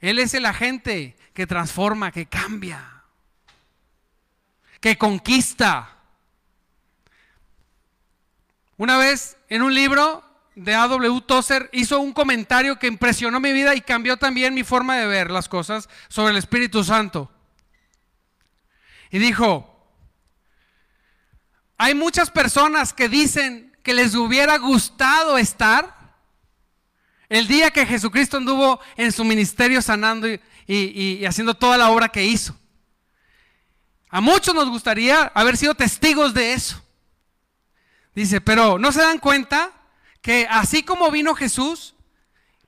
Él 0.00 0.18
es 0.18 0.34
el 0.34 0.46
agente 0.46 1.16
que 1.32 1.46
transforma, 1.46 2.10
que 2.10 2.26
cambia, 2.26 3.04
que 4.80 4.98
conquista. 4.98 5.96
Una 8.76 8.98
vez 8.98 9.36
en 9.48 9.62
un 9.62 9.72
libro 9.72 10.24
de 10.56 10.74
A.W. 10.74 11.20
Tozer 11.22 11.70
hizo 11.72 12.00
un 12.00 12.12
comentario 12.12 12.78
que 12.78 12.88
impresionó 12.88 13.38
mi 13.40 13.52
vida 13.52 13.74
y 13.74 13.80
cambió 13.80 14.16
también 14.16 14.54
mi 14.54 14.64
forma 14.64 14.96
de 14.96 15.06
ver 15.06 15.30
las 15.30 15.48
cosas 15.48 15.88
sobre 16.08 16.32
el 16.32 16.36
Espíritu 16.36 16.82
Santo. 16.82 17.30
Y 19.10 19.18
dijo, 19.18 19.71
hay 21.82 21.96
muchas 21.96 22.30
personas 22.30 22.92
que 22.92 23.08
dicen 23.08 23.76
que 23.82 23.92
les 23.92 24.14
hubiera 24.14 24.56
gustado 24.56 25.36
estar 25.36 26.14
el 27.28 27.48
día 27.48 27.72
que 27.72 27.84
Jesucristo 27.84 28.36
anduvo 28.36 28.78
en 28.96 29.10
su 29.10 29.24
ministerio 29.24 29.82
sanando 29.82 30.28
y, 30.68 31.24
haciendo 31.24 31.54
toda 31.54 31.76
la 31.76 31.90
obra 31.90 32.08
que 32.08 32.24
hizo. 32.24 32.56
A 34.10 34.20
muchos 34.20 34.54
nos 34.54 34.68
gustaría 34.68 35.32
haber 35.34 35.56
sido 35.56 35.74
testigos 35.74 36.32
de 36.34 36.52
eso. 36.52 36.80
Dice, 38.14 38.40
pero 38.40 38.78
no 38.78 38.92
se 38.92 39.00
dan 39.00 39.18
cuenta 39.18 39.72
que 40.20 40.46
así 40.48 40.84
como 40.84 41.10
vino 41.10 41.34
Jesús, 41.34 41.96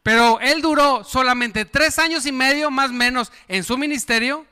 pero 0.03 0.41
él 0.41 0.61
duró 0.61 1.05
solamente 1.05 1.65
tres 1.65 2.01
años 2.01 2.27
y 2.27 2.33
medio 2.33 2.69
más 2.69 2.91
o 2.91 2.95
menos 2.95 3.31
en 3.47 3.63
su 3.63 3.79
ministerio, 3.79 4.45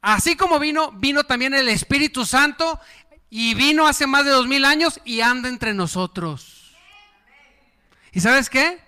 así 0.00 0.36
como 0.36 0.58
vino, 0.58 0.90
vino 0.92 1.24
también 1.24 1.52
el 1.52 1.68
Espíritu 1.68 2.24
Santo 2.24 2.80
y 3.36 3.54
vino 3.54 3.88
hace 3.88 4.06
más 4.06 4.24
de 4.24 4.30
dos 4.30 4.46
mil 4.46 4.64
años 4.64 5.00
y 5.04 5.20
anda 5.20 5.48
entre 5.48 5.74
nosotros. 5.74 6.72
¿Y 8.12 8.20
sabes 8.20 8.48
qué? 8.48 8.78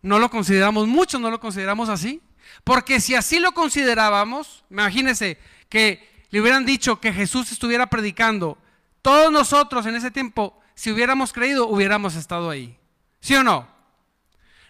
no 0.00 0.20
lo 0.20 0.30
consideramos 0.30 0.86
mucho, 0.86 1.18
no 1.18 1.28
lo 1.28 1.40
consideramos 1.40 1.88
así. 1.88 2.22
Porque 2.62 3.00
si 3.00 3.16
así 3.16 3.40
lo 3.40 3.50
considerábamos, 3.50 4.64
imagínense 4.70 5.38
que 5.68 6.08
le 6.30 6.40
hubieran 6.40 6.64
dicho 6.64 7.00
que 7.00 7.12
Jesús 7.12 7.50
estuviera 7.50 7.88
predicando, 7.88 8.58
todos 9.02 9.32
nosotros 9.32 9.86
en 9.86 9.96
ese 9.96 10.12
tiempo, 10.12 10.56
si 10.76 10.92
hubiéramos 10.92 11.32
creído, 11.32 11.66
hubiéramos 11.66 12.14
estado 12.14 12.48
ahí. 12.48 12.78
¿Sí 13.20 13.34
o 13.34 13.42
no? 13.42 13.68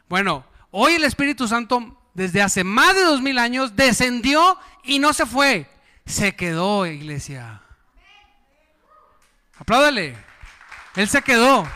Bueno, 0.09 0.47
hoy 0.71 0.95
el 0.95 1.05
Espíritu 1.05 1.47
Santo, 1.47 2.01
desde 2.15 2.41
hace 2.41 2.65
más 2.65 2.95
de 2.95 3.03
dos 3.03 3.21
mil 3.21 3.39
años, 3.39 3.77
descendió 3.77 4.59
y 4.83 4.99
no 4.99 5.13
se 5.13 5.27
fue. 5.27 5.69
Se 6.07 6.35
quedó, 6.35 6.87
iglesia. 6.87 7.61
Apláudale. 9.61 10.17
Él 10.97 11.09
se 11.09 11.23
quedó. 11.23 11.69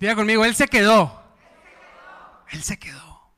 Diga 0.00 0.16
conmigo, 0.16 0.44
Él 0.44 0.56
se 0.56 0.66
quedó. 0.66 1.22
Él 2.48 2.62
se 2.62 2.78
quedó. 2.78 3.30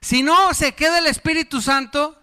Si 0.00 0.22
no 0.22 0.52
se 0.52 0.74
queda 0.74 0.98
el 0.98 1.06
Espíritu 1.06 1.62
Santo, 1.62 2.18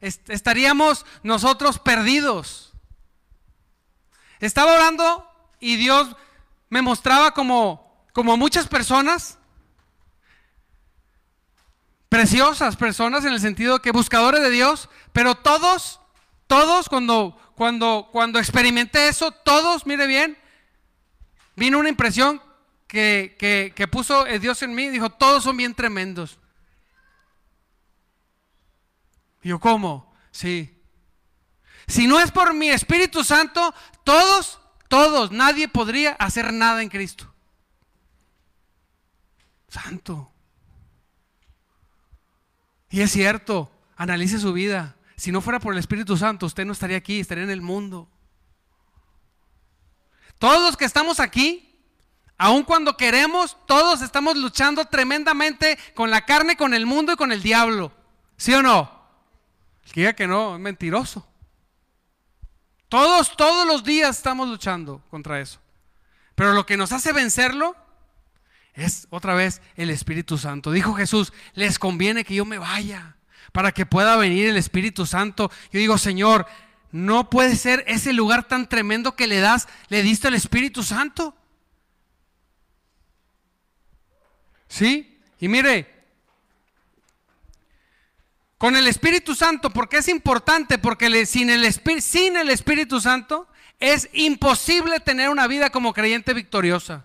estaríamos 0.00 1.06
nosotros 1.22 1.78
perdidos. 1.78 2.74
Estaba 4.40 4.74
orando 4.74 5.28
y 5.58 5.76
Dios 5.76 6.14
me 6.68 6.82
mostraba 6.82 7.32
como, 7.32 8.06
como 8.12 8.36
muchas 8.36 8.68
personas, 8.68 9.38
preciosas 12.14 12.76
personas 12.76 13.24
en 13.24 13.32
el 13.32 13.40
sentido 13.40 13.82
que 13.82 13.90
buscadores 13.90 14.40
de 14.40 14.50
Dios, 14.50 14.88
pero 15.12 15.34
todos, 15.34 15.98
todos 16.46 16.88
cuando, 16.88 17.36
cuando, 17.56 18.08
cuando 18.12 18.38
experimenté 18.38 19.08
eso, 19.08 19.32
todos, 19.32 19.84
mire 19.84 20.06
bien, 20.06 20.38
vino 21.56 21.76
una 21.76 21.88
impresión 21.88 22.40
que, 22.86 23.34
que, 23.74 23.88
puso 23.88 24.26
Dios 24.26 24.62
en 24.62 24.76
mí, 24.76 24.90
dijo, 24.90 25.10
todos 25.10 25.42
son 25.42 25.56
bien 25.56 25.74
tremendos. 25.74 26.38
Y 29.42 29.48
yo, 29.48 29.58
¿cómo? 29.58 30.14
Sí. 30.30 30.72
Si 31.88 32.06
no 32.06 32.20
es 32.20 32.30
por 32.30 32.54
mi 32.54 32.70
Espíritu 32.70 33.24
Santo, 33.24 33.74
todos, 34.04 34.60
todos, 34.86 35.32
nadie 35.32 35.66
podría 35.66 36.12
hacer 36.12 36.52
nada 36.52 36.80
en 36.80 36.90
Cristo. 36.90 37.34
Santo. 39.68 40.30
Y 42.94 43.00
es 43.00 43.10
cierto, 43.10 43.72
analice 43.96 44.38
su 44.38 44.52
vida. 44.52 44.94
Si 45.16 45.32
no 45.32 45.40
fuera 45.40 45.58
por 45.58 45.72
el 45.72 45.80
Espíritu 45.80 46.16
Santo, 46.16 46.46
usted 46.46 46.64
no 46.64 46.72
estaría 46.72 46.96
aquí, 46.96 47.18
estaría 47.18 47.42
en 47.42 47.50
el 47.50 47.60
mundo. 47.60 48.08
Todos 50.38 50.62
los 50.62 50.76
que 50.76 50.84
estamos 50.84 51.18
aquí, 51.18 51.76
aun 52.38 52.62
cuando 52.62 52.96
queremos, 52.96 53.56
todos 53.66 54.00
estamos 54.00 54.36
luchando 54.36 54.84
tremendamente 54.84 55.76
con 55.96 56.08
la 56.08 56.24
carne, 56.24 56.56
con 56.56 56.72
el 56.72 56.86
mundo 56.86 57.14
y 57.14 57.16
con 57.16 57.32
el 57.32 57.42
diablo. 57.42 57.90
¿Sí 58.36 58.54
o 58.54 58.62
no? 58.62 58.88
El 59.86 59.92
que 59.92 60.00
diga 60.02 60.12
que 60.12 60.28
no, 60.28 60.54
es 60.54 60.60
mentiroso. 60.60 61.26
Todos, 62.88 63.36
todos 63.36 63.66
los 63.66 63.82
días 63.82 64.18
estamos 64.18 64.48
luchando 64.48 65.02
contra 65.10 65.40
eso. 65.40 65.58
Pero 66.36 66.52
lo 66.52 66.64
que 66.64 66.76
nos 66.76 66.92
hace 66.92 67.12
vencerlo 67.12 67.74
es 68.74 69.06
otra 69.10 69.34
vez 69.34 69.62
el 69.76 69.90
Espíritu 69.90 70.36
Santo. 70.36 70.72
Dijo 70.72 70.94
Jesús, 70.94 71.32
les 71.54 71.78
conviene 71.78 72.24
que 72.24 72.34
yo 72.34 72.44
me 72.44 72.58
vaya 72.58 73.16
para 73.52 73.72
que 73.72 73.86
pueda 73.86 74.16
venir 74.16 74.48
el 74.48 74.56
Espíritu 74.56 75.06
Santo. 75.06 75.50
Yo 75.72 75.78
digo, 75.78 75.96
Señor, 75.96 76.46
no 76.90 77.30
puede 77.30 77.56
ser 77.56 77.84
ese 77.86 78.12
lugar 78.12 78.48
tan 78.48 78.68
tremendo 78.68 79.14
que 79.14 79.26
le 79.26 79.38
das, 79.38 79.68
le 79.88 80.02
diste 80.02 80.28
al 80.28 80.34
Espíritu 80.34 80.82
Santo. 80.82 81.36
¿Sí? 84.66 85.20
Y 85.38 85.46
mire, 85.46 85.92
con 88.58 88.74
el 88.74 88.88
Espíritu 88.88 89.36
Santo, 89.36 89.70
porque 89.70 89.98
es 89.98 90.08
importante, 90.08 90.78
porque 90.78 91.26
sin, 91.26 91.50
el 91.50 91.72
sin 92.00 92.36
el 92.36 92.50
Espíritu 92.50 93.00
Santo 93.00 93.46
es 93.78 94.08
imposible 94.12 94.98
tener 94.98 95.28
una 95.28 95.46
vida 95.46 95.70
como 95.70 95.92
creyente 95.92 96.34
victoriosa. 96.34 97.04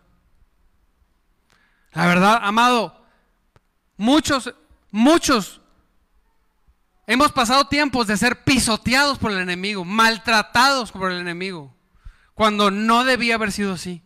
La 1.91 2.05
verdad, 2.05 2.39
amado, 2.43 3.05
muchos, 3.97 4.53
muchos 4.91 5.61
hemos 7.07 7.31
pasado 7.31 7.67
tiempos 7.67 8.07
de 8.07 8.17
ser 8.17 8.43
pisoteados 8.43 9.17
por 9.17 9.31
el 9.31 9.39
enemigo, 9.39 9.83
maltratados 9.83 10.91
por 10.91 11.11
el 11.11 11.19
enemigo, 11.19 11.75
cuando 12.35 12.69
no 12.69 13.03
debía 13.03 13.35
haber 13.35 13.51
sido 13.51 13.73
así. 13.73 14.03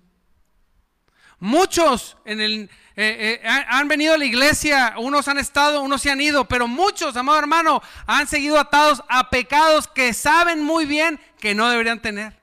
Muchos 1.40 2.16
en 2.24 2.40
el, 2.40 2.70
eh, 2.96 3.42
eh, 3.44 3.66
han 3.68 3.90
venido 3.90 4.14
a 4.14 4.18
la 4.18 4.24
iglesia, 4.24 4.96
unos 4.98 5.28
han 5.28 5.38
estado, 5.38 5.82
unos 5.82 6.02
se 6.02 6.10
han 6.10 6.22
ido, 6.22 6.46
pero 6.46 6.70
muchos, 6.70 7.18
amado 7.18 7.38
hermano, 7.38 7.82
han 8.06 8.28
seguido 8.28 8.58
atados 8.58 9.04
a 9.10 9.30
pecados 9.30 9.90
que 9.90 10.14
saben 10.14 10.64
muy 10.64 10.86
bien 10.86 11.20
que 11.40 11.54
no 11.54 11.70
deberían 11.70 12.02
tener 12.02 12.40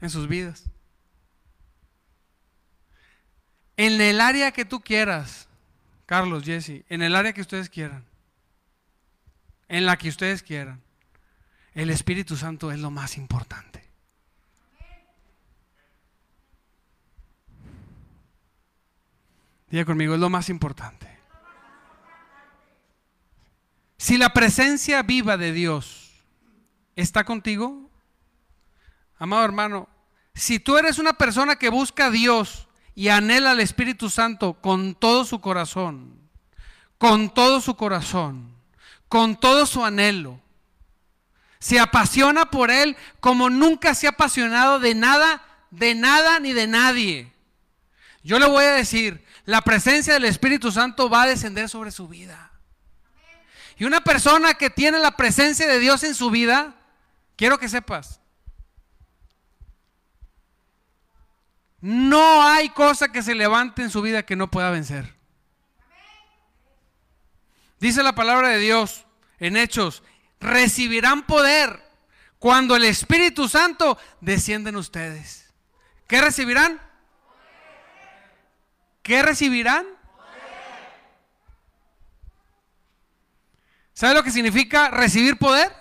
en 0.00 0.08
sus 0.08 0.28
vidas. 0.28 0.71
En 3.82 4.00
el 4.00 4.20
área 4.20 4.52
que 4.52 4.64
tú 4.64 4.80
quieras, 4.80 5.48
Carlos, 6.06 6.44
Jesse, 6.44 6.84
en 6.88 7.02
el 7.02 7.16
área 7.16 7.32
que 7.32 7.40
ustedes 7.40 7.68
quieran, 7.68 8.04
en 9.66 9.86
la 9.86 9.98
que 9.98 10.08
ustedes 10.08 10.44
quieran, 10.44 10.80
el 11.74 11.90
Espíritu 11.90 12.36
Santo 12.36 12.70
es 12.70 12.78
lo 12.78 12.92
más 12.92 13.16
importante. 13.16 13.82
Diga 19.68 19.84
conmigo, 19.84 20.14
es 20.14 20.20
lo 20.20 20.30
más 20.30 20.48
importante. 20.48 21.18
Si 23.96 24.16
la 24.16 24.32
presencia 24.32 25.02
viva 25.02 25.36
de 25.36 25.52
Dios 25.52 26.22
está 26.94 27.24
contigo, 27.24 27.90
amado 29.18 29.44
hermano, 29.44 29.88
si 30.36 30.60
tú 30.60 30.78
eres 30.78 31.00
una 31.00 31.14
persona 31.14 31.56
que 31.56 31.68
busca 31.68 32.06
a 32.06 32.10
Dios 32.12 32.68
y 32.94 33.08
anhela 33.08 33.52
al 33.52 33.60
Espíritu 33.60 34.10
Santo 34.10 34.54
con 34.54 34.94
todo 34.94 35.24
su 35.24 35.40
corazón, 35.40 36.20
con 36.98 37.32
todo 37.32 37.60
su 37.60 37.76
corazón, 37.76 38.54
con 39.08 39.38
todo 39.38 39.66
su 39.66 39.84
anhelo, 39.84 40.40
se 41.62 41.78
apasiona 41.78 42.46
por 42.46 42.72
Él 42.72 42.96
como 43.20 43.48
nunca 43.48 43.94
se 43.94 44.08
ha 44.08 44.10
apasionado 44.10 44.80
de 44.80 44.96
nada, 44.96 45.42
de 45.70 45.94
nada 45.94 46.40
ni 46.40 46.52
de 46.52 46.66
nadie. 46.66 47.32
Yo 48.24 48.40
le 48.40 48.46
voy 48.46 48.64
a 48.64 48.72
decir, 48.72 49.24
la 49.44 49.62
presencia 49.62 50.14
del 50.14 50.24
Espíritu 50.24 50.72
Santo 50.72 51.08
va 51.08 51.22
a 51.22 51.28
descender 51.28 51.68
sobre 51.68 51.92
su 51.92 52.08
vida. 52.08 52.50
Y 53.78 53.84
una 53.84 54.02
persona 54.02 54.54
que 54.54 54.70
tiene 54.70 54.98
la 54.98 55.16
presencia 55.16 55.68
de 55.68 55.78
Dios 55.78 56.02
en 56.02 56.16
su 56.16 56.30
vida, 56.30 56.74
quiero 57.36 57.58
que 57.58 57.68
sepas, 57.68 58.20
no 61.82 62.42
hay 62.42 62.70
cosa 62.70 63.12
que 63.12 63.22
se 63.22 63.34
levante 63.34 63.82
en 63.82 63.90
su 63.90 64.00
vida 64.00 64.24
que 64.24 64.36
no 64.36 64.50
pueda 64.50 64.70
vencer. 64.70 65.14
Dice 67.78 68.02
la 68.02 68.14
palabra 68.14 68.48
de 68.48 68.58
Dios 68.58 69.04
en 69.38 69.56
Hechos, 69.56 70.02
recibirán 70.40 71.26
poder 71.26 71.82
cuando 72.38 72.76
el 72.76 72.84
Espíritu 72.84 73.48
Santo 73.48 73.98
descienda 74.20 74.70
en 74.70 74.76
ustedes. 74.76 75.52
¿Qué 76.06 76.20
recibirán? 76.20 76.80
¿qué 79.02 79.22
recibirán? 79.22 79.86
¿Sabe 83.92 84.14
lo 84.14 84.22
que 84.22 84.30
significa 84.30 84.88
recibir 84.88 85.36
poder? 85.36 85.72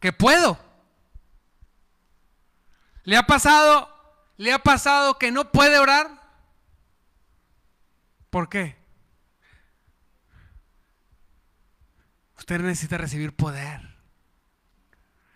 Que 0.00 0.12
puedo. 0.12 0.58
¿Le 3.04 3.16
ha 3.16 3.26
pasado, 3.26 3.97
le 4.38 4.52
ha 4.52 4.58
pasado 4.60 5.18
que 5.18 5.30
no 5.30 5.52
puede 5.52 5.78
orar? 5.78 6.22
¿Por 8.30 8.48
qué? 8.48 8.76
Usted 12.38 12.60
necesita 12.60 12.96
recibir 12.96 13.34
poder. 13.34 13.80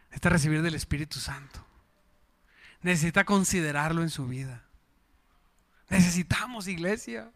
Necesita 0.05 0.29
recibir 0.29 0.63
del 0.63 0.77
Espíritu 0.77 1.19
Santo. 1.19 1.65
Necesita 2.81 3.25
considerarlo 3.25 4.03
en 4.03 4.11
su 4.11 4.27
vida. 4.27 4.63
Necesitamos 5.89 6.69
iglesia. 6.69 7.31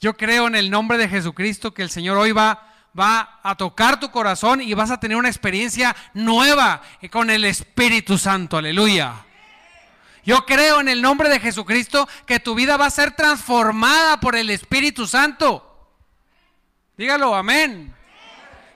Yo 0.00 0.16
creo 0.16 0.48
en 0.48 0.56
el 0.56 0.70
nombre 0.70 0.98
de 0.98 1.08
Jesucristo 1.08 1.72
que 1.72 1.82
el 1.82 1.90
Señor 1.90 2.18
hoy 2.18 2.32
va, 2.32 2.74
va 2.98 3.40
a 3.44 3.56
tocar 3.56 4.00
tu 4.00 4.10
corazón 4.10 4.60
y 4.60 4.74
vas 4.74 4.90
a 4.90 4.98
tener 4.98 5.16
una 5.16 5.28
experiencia 5.28 5.94
nueva 6.14 6.82
con 7.12 7.30
el 7.30 7.44
Espíritu 7.44 8.18
Santo. 8.18 8.56
Aleluya. 8.56 9.24
Yo 10.24 10.46
creo 10.46 10.80
en 10.80 10.88
el 10.88 11.02
nombre 11.02 11.28
de 11.28 11.40
Jesucristo 11.40 12.08
que 12.26 12.40
tu 12.40 12.54
vida 12.54 12.76
va 12.76 12.86
a 12.86 12.90
ser 12.90 13.12
transformada 13.12 14.20
por 14.20 14.36
el 14.36 14.48
Espíritu 14.50 15.06
Santo. 15.06 15.70
Dígalo, 16.96 17.34
amén. 17.34 17.94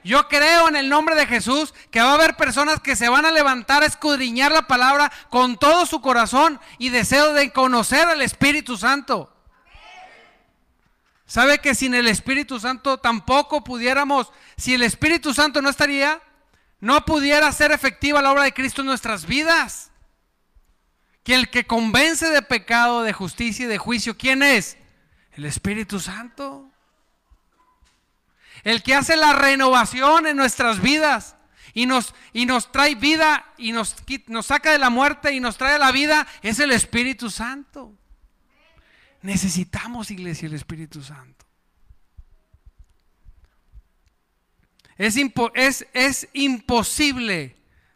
Yo 0.05 0.29
creo 0.29 0.69
en 0.69 0.77
el 0.77 0.89
nombre 0.89 1.15
de 1.15 1.27
Jesús 1.27 1.75
que 1.91 2.01
va 2.01 2.13
a 2.13 2.15
haber 2.15 2.37
personas 2.37 2.81
que 2.81 2.97
se 2.97 3.09
van 3.09 3.27
a 3.27 3.33
levantar 3.33 3.83
a 3.83 3.87
escudriñar 3.87 4.53
la 4.53 4.67
palabra 4.67 5.11
con 5.31 5.59
todo 5.59 5.87
su 5.87 6.01
corazón 6.01 6.61
y 6.79 6.91
deseo 6.91 7.33
de 7.33 7.53
conocer 7.53 8.09
al 8.09 8.23
Espíritu 8.23 8.77
Santo. 8.77 9.33
¿Sabe 11.27 11.59
que 11.59 11.75
sin 11.75 11.95
el 11.95 12.09
Espíritu 12.09 12.59
Santo 12.59 12.99
tampoco 12.99 13.63
pudiéramos, 13.63 14.33
si 14.57 14.75
el 14.75 14.83
Espíritu 14.83 15.35
Santo 15.35 15.61
no 15.61 15.69
estaría, 15.69 16.23
no 16.81 17.05
pudiera 17.05 17.53
ser 17.53 17.71
efectiva 17.73 18.23
la 18.23 18.33
obra 18.33 18.45
de 18.45 18.55
Cristo 18.55 18.81
en 18.81 18.87
nuestras 18.87 19.27
vidas? 19.27 19.91
Que 21.29 21.35
el 21.35 21.51
que 21.51 21.67
convence 21.67 22.31
de 22.31 22.41
pecado, 22.41 23.03
de 23.03 23.12
justicia 23.12 23.67
y 23.67 23.69
de 23.69 23.77
juicio, 23.77 24.17
¿quién 24.17 24.43
es? 24.43 24.79
El 25.33 25.45
Espíritu 25.45 26.01
Santo. 26.01 26.71
El 28.64 28.83
que 28.83 28.95
hace 28.95 29.14
la 29.14 29.35
renovación 29.35 30.27
en 30.27 30.38
nuestras 30.38 30.81
vidas 30.81 31.37
y 31.75 31.85
nos, 31.85 32.14
y 32.33 32.47
nos 32.47 32.73
trae 32.73 32.95
vida 32.95 33.45
y 33.59 33.73
nos, 33.73 33.95
nos 34.29 34.47
saca 34.47 34.73
de 34.73 34.79
la 34.79 34.88
muerte 34.88 35.35
y 35.35 35.41
nos 35.41 35.59
trae 35.59 35.79
la 35.79 35.93
vida 35.93 36.27
es 36.41 36.61
el 36.61 36.71
Espíritu 36.71 37.29
Santo. 37.29 37.93
Necesitamos, 39.21 40.11
iglesia, 40.11 40.47
el 40.47 40.55
Espíritu 40.55 41.03
Santo. 41.03 41.45
Es, 44.97 45.19
imposible 46.33 47.55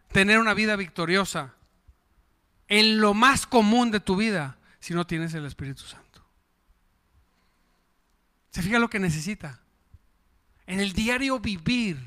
tener 0.08 0.38
una 0.38 0.52
vida 0.52 0.76
victoriosa 0.76 1.54
en 2.72 3.02
lo 3.02 3.12
más 3.12 3.46
común 3.46 3.90
de 3.90 4.00
tu 4.00 4.16
vida 4.16 4.56
si 4.80 4.94
no 4.94 5.06
tienes 5.06 5.34
el 5.34 5.44
Espíritu 5.44 5.82
Santo. 5.82 6.24
¿Se 8.50 8.62
fija 8.62 8.78
lo 8.78 8.88
que 8.88 8.98
necesita? 8.98 9.60
En 10.66 10.80
el 10.80 10.94
diario 10.94 11.38
vivir, 11.38 11.98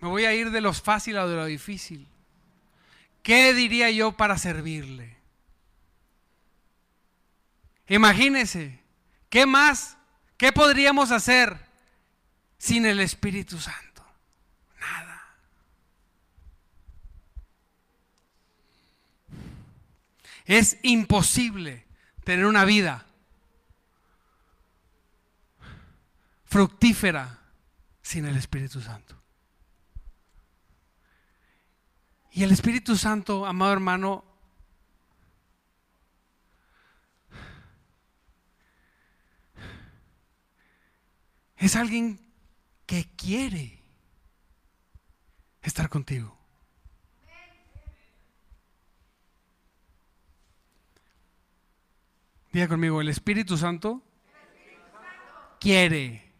me 0.00 0.08
voy 0.08 0.26
a 0.26 0.34
ir 0.34 0.50
de 0.50 0.60
lo 0.60 0.74
fácil 0.74 1.16
a 1.16 1.26
de 1.26 1.34
lo 1.34 1.46
difícil. 1.46 2.06
¿Qué 3.22 3.54
diría 3.54 3.90
yo 3.90 4.12
para 4.12 4.36
servirle? 4.36 5.16
Imagínese, 7.88 8.82
¿qué 9.30 9.46
más? 9.46 9.96
¿Qué 10.36 10.52
podríamos 10.52 11.10
hacer 11.10 11.58
sin 12.58 12.84
el 12.84 13.00
Espíritu 13.00 13.58
Santo? 13.58 14.04
Nada. 14.78 15.24
Es 20.44 20.78
imposible 20.82 21.86
tener 22.24 22.46
una 22.46 22.64
vida 22.64 23.06
fructífera 26.44 27.40
sin 28.02 28.26
el 28.26 28.36
Espíritu 28.36 28.80
Santo. 28.80 29.20
Y 32.30 32.42
el 32.42 32.50
Espíritu 32.50 32.96
Santo, 32.96 33.46
amado 33.46 33.72
hermano, 33.72 34.24
es 41.56 41.76
alguien 41.76 42.20
que 42.86 43.08
quiere 43.16 43.82
estar 45.62 45.88
contigo. 45.88 46.43
Diga 52.54 52.68
conmigo, 52.68 53.00
el 53.00 53.08
Espíritu 53.08 53.56
Santo, 53.56 54.00
quiere. 55.58 56.32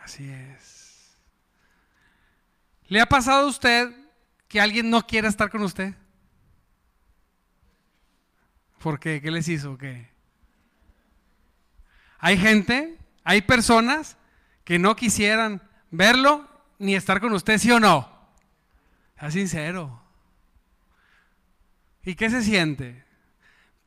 Así 0.00 0.28
es. 0.28 1.16
¿Le 2.88 3.00
ha 3.00 3.06
pasado 3.06 3.46
a 3.46 3.48
usted 3.48 3.88
que 4.48 4.60
alguien 4.60 4.90
no 4.90 5.06
quiera 5.06 5.28
estar 5.28 5.48
con 5.48 5.62
usted? 5.62 5.94
¿Por 8.80 8.98
qué? 8.98 9.20
¿Qué 9.22 9.30
les 9.30 9.46
hizo? 9.46 9.78
¿Qué? 9.78 10.10
Hay 12.18 12.36
gente, 12.36 12.98
hay 13.22 13.42
personas 13.42 14.16
que 14.64 14.80
no 14.80 14.96
quisieran 14.96 15.62
verlo 15.92 16.48
ni 16.80 16.96
estar 16.96 17.20
con 17.20 17.32
usted, 17.32 17.58
¿sí 17.58 17.70
o 17.70 17.78
no? 17.78 18.10
Sea 19.20 19.30
sincero. 19.30 20.02
¿Y 22.02 22.16
qué 22.16 22.28
se 22.28 22.42
siente? 22.42 23.07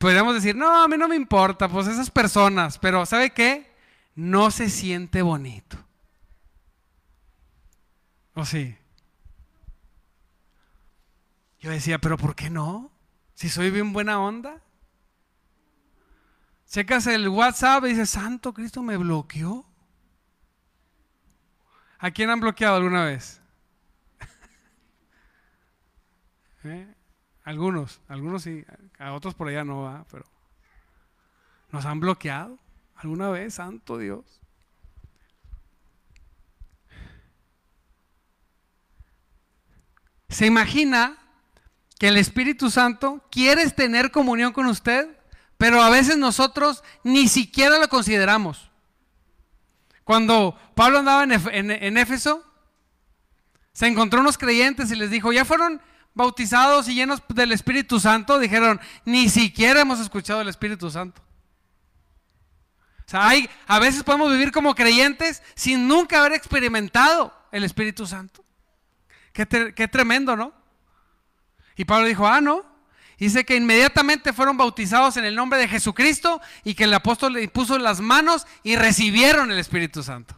Podríamos 0.02 0.34
decir, 0.34 0.56
no, 0.56 0.82
a 0.82 0.88
mí 0.88 0.98
no 0.98 1.06
me 1.06 1.14
importa, 1.14 1.68
pues 1.68 1.86
esas 1.86 2.10
personas, 2.10 2.76
pero 2.76 3.06
¿sabe 3.06 3.30
qué? 3.30 3.72
No 4.16 4.50
se 4.50 4.68
siente 4.68 5.22
bonito. 5.22 5.78
¿O 8.34 8.44
sí? 8.44 8.76
Yo 11.60 11.70
decía, 11.70 12.00
pero 12.00 12.16
¿por 12.16 12.34
qué 12.34 12.50
no? 12.50 12.90
Si 13.34 13.48
soy 13.48 13.70
bien 13.70 13.92
buena 13.92 14.18
onda. 14.18 14.60
Checas 16.68 17.06
el 17.06 17.28
WhatsApp 17.28 17.84
y 17.84 17.90
dices, 17.90 18.10
Santo 18.10 18.52
Cristo 18.52 18.82
me 18.82 18.96
bloqueó. 18.96 19.64
¿A 22.00 22.10
quién 22.10 22.28
han 22.28 22.40
bloqueado 22.40 22.74
alguna 22.74 23.04
vez? 23.04 23.40
¿Eh? 26.64 26.92
Algunos, 27.44 28.00
algunos 28.08 28.42
sí, 28.42 28.64
a 28.98 29.12
otros 29.12 29.34
por 29.34 29.48
allá 29.48 29.64
no 29.64 29.82
va, 29.82 30.04
pero 30.10 30.24
nos 31.70 31.84
han 31.84 32.00
bloqueado 32.00 32.58
alguna 32.94 33.30
vez, 33.30 33.54
santo 33.54 33.98
Dios. 33.98 34.40
¿Se 40.28 40.46
imagina 40.46 41.18
que 41.98 42.08
el 42.08 42.16
Espíritu 42.16 42.70
Santo 42.70 43.22
quiere 43.30 43.68
tener 43.70 44.10
comunión 44.10 44.52
con 44.52 44.66
usted, 44.66 45.08
pero 45.58 45.82
a 45.82 45.90
veces 45.90 46.16
nosotros 46.16 46.82
ni 47.04 47.28
siquiera 47.28 47.78
lo 47.78 47.88
consideramos? 47.88 48.70
Cuando 50.04 50.58
Pablo 50.74 50.98
andaba 50.98 51.24
en, 51.24 51.98
Éfeso, 51.98 52.44
se 53.72 53.86
encontró 53.86 54.20
unos 54.20 54.38
creyentes 54.38 54.90
y 54.90 54.96
les 54.96 55.10
dijo, 55.10 55.32
¿ya 55.32 55.44
fueron 55.44 55.80
bautizados 56.14 56.88
y 56.88 56.94
llenos 56.94 57.22
del 57.28 57.52
Espíritu 57.52 58.00
Santo? 58.00 58.38
Dijeron, 58.38 58.80
ni 59.04 59.28
siquiera 59.28 59.80
hemos 59.80 60.00
escuchado 60.00 60.40
el 60.40 60.48
Espíritu 60.48 60.90
Santo. 60.90 61.22
O 63.06 63.10
sea, 63.12 63.28
hay, 63.28 63.48
a 63.66 63.78
veces 63.78 64.04
podemos 64.04 64.30
vivir 64.30 64.52
como 64.52 64.74
creyentes 64.74 65.42
sin 65.54 65.88
nunca 65.88 66.20
haber 66.20 66.32
experimentado 66.32 67.34
el 67.50 67.64
Espíritu 67.64 68.06
Santo. 68.06 68.44
Qué, 69.32 69.74
qué 69.74 69.88
tremendo, 69.88 70.36
¿no? 70.36 70.52
Y 71.76 71.84
Pablo 71.84 72.06
dijo, 72.06 72.26
ah, 72.26 72.40
no, 72.40 72.72
Dice 73.22 73.44
que 73.44 73.54
inmediatamente 73.54 74.32
fueron 74.32 74.56
bautizados 74.56 75.16
en 75.16 75.24
el 75.24 75.36
nombre 75.36 75.60
de 75.60 75.68
Jesucristo 75.68 76.40
y 76.64 76.74
que 76.74 76.82
el 76.82 76.94
apóstol 76.94 77.34
le 77.34 77.46
puso 77.46 77.78
las 77.78 78.00
manos 78.00 78.48
y 78.64 78.74
recibieron 78.74 79.52
el 79.52 79.60
Espíritu 79.60 80.02
Santo. 80.02 80.36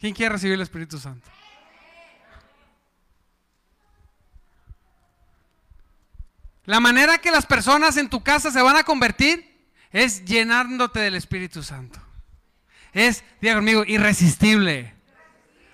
¿Quién 0.00 0.14
quiere 0.14 0.32
recibir 0.32 0.54
el 0.54 0.62
Espíritu 0.62 0.98
Santo? 0.98 1.28
La 6.66 6.80
manera 6.80 7.18
que 7.18 7.30
las 7.30 7.46
personas 7.46 7.96
en 7.96 8.08
tu 8.08 8.22
casa 8.22 8.50
se 8.50 8.62
van 8.62 8.76
a 8.76 8.84
convertir 8.84 9.68
es 9.90 10.24
llenándote 10.24 11.00
del 11.00 11.14
Espíritu 11.14 11.62
Santo. 11.62 12.00
Es, 12.92 13.22
diga 13.40 13.56
conmigo, 13.56 13.84
irresistible. 13.86 14.94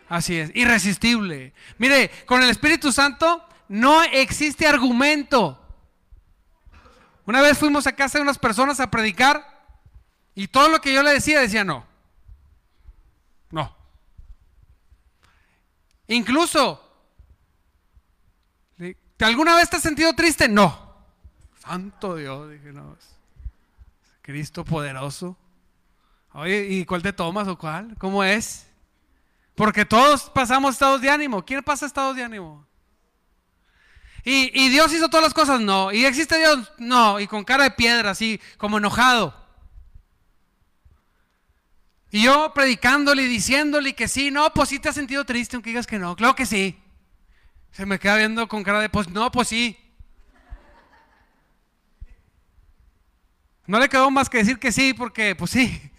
Así 0.09 0.37
es, 0.37 0.50
irresistible. 0.55 1.55
Mire, 1.79 2.11
con 2.26 2.42
el 2.42 2.50
Espíritu 2.50 2.90
Santo 2.90 3.46
no 3.68 4.03
existe 4.03 4.66
argumento. 4.66 5.57
Una 7.24 7.40
vez 7.40 7.57
fuimos 7.57 7.87
a 7.87 7.94
casa 7.94 8.18
de 8.18 8.22
unas 8.22 8.38
personas 8.38 8.81
a 8.81 8.90
predicar 8.90 9.64
y 10.35 10.48
todo 10.48 10.68
lo 10.68 10.81
que 10.81 10.92
yo 10.92 11.03
le 11.05 11.12
decía 11.12 11.40
decía 11.40 11.62
no. 11.62 11.87
No. 13.50 13.76
Incluso, 16.09 16.89
¿alguna 19.24 19.56
vez 19.56 19.68
te 19.70 19.76
has 19.76 19.83
sentido 19.83 20.12
triste? 20.14 20.48
No. 20.48 20.94
Santo 21.59 22.16
Dios, 22.16 22.50
dije, 22.50 22.72
no. 22.72 22.96
Cristo 24.22 24.64
poderoso. 24.64 25.37
Oye, 26.33 26.66
¿y 26.70 26.85
cuál 26.85 27.02
te 27.02 27.12
tomas 27.12 27.48
o 27.48 27.59
cuál? 27.59 27.96
¿Cómo 27.98 28.22
es? 28.22 28.66
Porque 29.54 29.85
todos 29.85 30.30
pasamos 30.30 30.74
estados 30.74 31.00
de 31.00 31.11
ánimo. 31.11 31.44
¿Quién 31.44 31.62
pasa 31.62 31.87
estados 31.87 32.16
de 32.16 32.24
ánimo? 32.24 32.66
¿Y, 34.24 34.68
Dios 34.68 34.92
hizo 34.92 35.09
todas 35.09 35.24
las 35.24 35.35
cosas? 35.35 35.61
No. 35.61 35.92
¿Y 35.92 36.04
existe 36.04 36.38
Dios? 36.38 36.72
No. 36.78 37.18
Y 37.18 37.26
con 37.26 37.44
cara 37.44 37.64
de 37.64 37.70
piedra, 37.70 38.11
así, 38.11 38.40
como 38.59 38.78
enojado. 38.78 39.35
Y 42.11 42.22
yo 42.22 42.52
predicándole 42.54 43.22
y 43.22 43.28
diciéndole 43.28 43.94
que 43.94 44.09
sí, 44.09 44.30
no, 44.30 44.52
pues 44.52 44.68
sí 44.68 44.78
te 44.78 44.88
has 44.88 44.94
sentido 44.94 45.24
triste, 45.24 45.56
aunque 45.56 45.70
digas 45.70 45.87
que 45.87 45.98
no. 45.98 46.16
Claro 46.16 46.35
que 46.35 46.46
sí. 46.46 46.78
Se 47.72 47.87
me 47.87 47.98
queda 47.98 48.16
viendo 48.16 48.48
con 48.48 48.62
cara 48.62 48.80
de, 48.80 48.88
pues 48.88 49.09
no, 49.09 49.30
pues 49.30 49.48
sí. 49.48 49.78
No 53.66 53.78
le 53.78 53.88
quedó 53.88 54.11
más 54.11 54.28
que 54.28 54.38
decir 54.38 54.59
que 54.59 54.72
sí, 54.72 54.94
porque 54.94 55.37
pues 55.37 55.52
sí. 55.52 55.90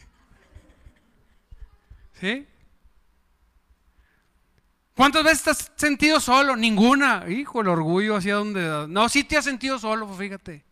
¿Sí? 2.20 2.46
¿Cuántas 4.96 5.24
veces 5.24 5.44
te 5.44 5.50
has 5.52 5.72
sentido 5.78 6.20
solo? 6.20 6.56
Ninguna. 6.56 7.26
Hijo, 7.30 7.62
el 7.62 7.70
orgullo 7.70 8.18
hacia 8.18 8.36
donde... 8.36 8.88
No, 8.88 9.10
sí 9.10 9.24
te 9.24 9.38
has 9.38 9.46
sentido 9.46 9.80
solo, 9.80 10.08
fíjate. 10.14 10.64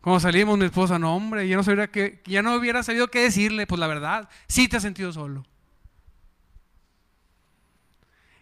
Cuando 0.00 0.20
salimos, 0.20 0.58
mi 0.58 0.64
esposa, 0.64 0.98
no, 0.98 1.14
hombre, 1.14 1.46
ya 1.46 1.56
no, 1.56 1.62
sabía 1.62 1.88
que, 1.88 2.22
ya 2.24 2.42
no 2.42 2.54
hubiera 2.54 2.82
sabido 2.82 3.08
qué 3.08 3.20
decirle. 3.20 3.66
Pues 3.66 3.78
la 3.78 3.86
verdad, 3.86 4.28
sí 4.48 4.66
te 4.66 4.78
has 4.78 4.82
sentido 4.82 5.12
solo. 5.12 5.46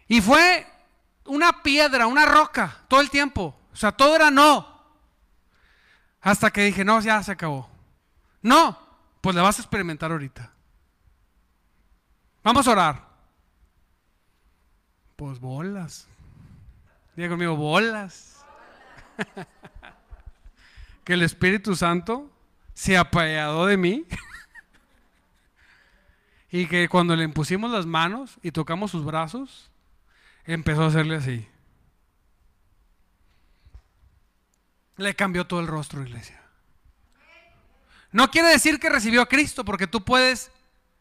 Y 0.09 0.21
fue 0.23 0.67
una 1.27 1.63
piedra, 1.63 2.07
una 2.07 2.25
roca, 2.25 2.85
todo 2.89 3.01
el 3.01 3.11
tiempo. 3.11 3.55
O 3.73 3.77
sea, 3.77 3.93
todo 3.93 4.17
era 4.17 4.31
no. 4.31 4.77
Hasta 6.21 6.51
que 6.51 6.63
dije, 6.65 6.85
no, 6.85 7.01
ya 7.01 7.23
se 7.23 7.33
acabó. 7.33 7.69
No, 8.43 8.79
pues 9.21 9.37
la 9.37 9.43
vas 9.43 9.59
a 9.59 9.63
experimentar 9.63 10.11
ahorita. 10.11 10.51
Vamos 12.43 12.67
a 12.67 12.73
orar. 12.73 13.09
Pues 15.17 15.39
bolas. 15.39 16.09
Diga 17.15 17.29
conmigo, 17.29 17.57
bolas. 17.57 18.45
que 21.05 21.13
el 21.13 21.23
Espíritu 21.23 21.77
Santo 21.77 22.31
se 22.73 22.97
apoyado 22.97 23.67
de 23.67 23.77
mí. 23.77 24.07
y 26.51 26.67
que 26.67 26.89
cuando 26.89 27.15
le 27.17 27.25
impusimos 27.25 27.71
las 27.71 27.87
manos 27.87 28.39
y 28.43 28.53
tocamos 28.53 28.93
sus 28.93 29.05
brazos, 29.05 29.68
empezó 30.55 30.83
a 30.85 30.87
hacerle 30.87 31.17
así. 31.17 31.47
Le 34.97 35.15
cambió 35.15 35.47
todo 35.47 35.61
el 35.61 35.67
rostro, 35.67 36.03
iglesia. 36.03 36.43
No 38.11 38.31
quiere 38.31 38.49
decir 38.49 38.81
que 38.81 38.89
recibió 38.89 39.23
a 39.23 39.29
Cristo, 39.29 39.65
porque 39.65 39.87
tú 39.87 40.05
puedes, 40.05 40.51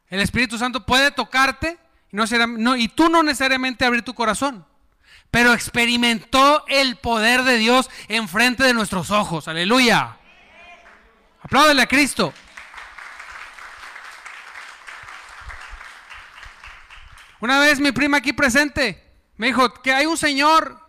el 0.10 0.20
Espíritu 0.20 0.58
Santo 0.58 0.86
puede 0.86 1.12
tocarte 1.12 1.80
y, 2.12 2.18
no 2.18 2.76
y 2.76 2.90
tú 2.90 3.10
no 3.10 3.24
necesariamente 3.24 3.86
abrir 3.86 4.04
tu 4.04 4.14
corazón, 4.14 4.66
pero 5.32 5.54
experimentó 5.54 6.66
el 6.68 6.98
poder 6.98 7.44
de 7.44 7.58
Dios 7.58 7.90
enfrente 8.10 8.64
de 8.64 8.74
nuestros 8.74 9.12
ojos. 9.12 9.48
Aleluya. 9.48 10.18
Apláudele 11.42 11.82
a 11.82 11.88
Cristo. 11.88 12.34
Una 17.40 17.60
vez 17.60 17.80
mi 17.80 17.94
prima 17.94 18.18
aquí 18.18 18.34
presente 18.34 19.07
me 19.38 19.48
dijo 19.48 19.74
que 19.82 19.94
hay 19.94 20.06
un 20.06 20.18
señor 20.18 20.80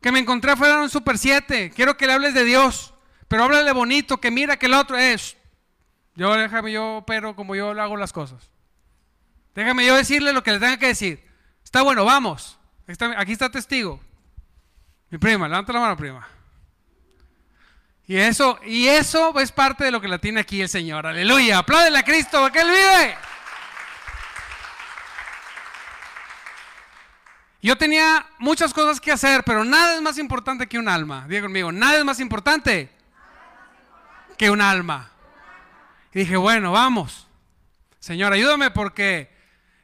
que 0.00 0.10
me 0.12 0.18
encontré 0.18 0.56
fuera 0.56 0.76
de 0.76 0.82
un 0.82 0.90
Super 0.90 1.18
7. 1.18 1.70
Quiero 1.74 1.96
que 1.96 2.06
le 2.06 2.14
hables 2.14 2.34
de 2.34 2.44
Dios, 2.44 2.94
pero 3.28 3.44
háblale 3.44 3.72
bonito, 3.72 4.18
que 4.18 4.30
mira 4.30 4.56
que 4.56 4.66
el 4.66 4.74
otro 4.74 4.96
es. 4.96 5.36
Yo 6.14 6.34
déjame 6.34 6.72
yo, 6.72 7.04
pero 7.06 7.36
como 7.36 7.54
yo 7.54 7.70
hago 7.70 7.96
las 7.96 8.12
cosas. 8.12 8.50
Déjame 9.54 9.86
yo 9.86 9.96
decirle 9.96 10.32
lo 10.32 10.42
que 10.42 10.52
le 10.52 10.58
tenga 10.58 10.78
que 10.78 10.88
decir. 10.88 11.24
Está 11.62 11.82
bueno, 11.82 12.04
vamos. 12.04 12.58
aquí 13.16 13.32
está 13.32 13.50
testigo. 13.50 14.00
Mi 15.10 15.18
prima, 15.18 15.48
levanta 15.48 15.72
la 15.72 15.80
mano, 15.80 15.96
prima. 15.96 16.26
Y 18.06 18.16
eso, 18.16 18.58
y 18.66 18.88
eso 18.88 19.38
es 19.38 19.52
parte 19.52 19.84
de 19.84 19.90
lo 19.90 20.00
que 20.00 20.08
la 20.08 20.18
tiene 20.18 20.40
aquí 20.40 20.60
el 20.60 20.68
Señor. 20.68 21.06
Aleluya. 21.06 21.58
Apláudele 21.58 21.98
a 21.98 22.02
Cristo, 22.02 22.40
porque 22.40 22.60
Él 22.60 22.68
vive. 22.68 23.16
Yo 27.62 27.76
tenía 27.76 28.26
muchas 28.38 28.72
cosas 28.72 29.00
que 29.00 29.12
hacer, 29.12 29.44
pero 29.44 29.64
nada 29.64 29.94
es 29.94 30.02
más 30.02 30.18
importante 30.18 30.66
que 30.66 30.78
un 30.78 30.88
alma. 30.88 31.26
Diga 31.28 31.42
conmigo, 31.42 31.70
nada 31.70 31.98
es 31.98 32.04
más 32.04 32.20
importante 32.20 32.90
que 34.38 34.50
un 34.50 34.62
alma. 34.62 35.10
Y 36.14 36.20
dije, 36.20 36.36
bueno, 36.36 36.72
vamos. 36.72 37.28
Señor, 37.98 38.32
ayúdame 38.32 38.70
porque 38.70 39.30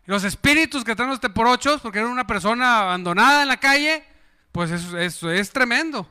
los 0.06 0.24
espíritus 0.24 0.84
que 0.84 0.96
traen 0.96 1.12
este 1.12 1.28
por 1.28 1.46
ocho, 1.46 1.78
porque 1.82 1.98
era 1.98 2.08
una 2.08 2.26
persona 2.26 2.80
abandonada 2.80 3.42
en 3.42 3.48
la 3.48 3.58
calle, 3.58 4.04
pues 4.52 4.70
eso, 4.70 5.30
es 5.30 5.50
tremendo. 5.50 6.08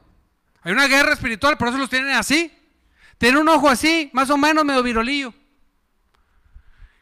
Hay 0.62 0.72
una 0.72 0.88
guerra 0.88 1.14
espiritual, 1.14 1.58
por 1.58 1.70
eso 1.70 1.80
los 1.80 1.90
tienen 1.90 2.12
así. 2.12 2.56
Tienen 3.18 3.42
un 3.42 3.50
ojo 3.50 3.70
así, 3.70 4.12
más 4.14 4.30
o 4.30 4.38
menos 4.38 4.64
medio 4.66 4.84
virolillo. 4.84 5.34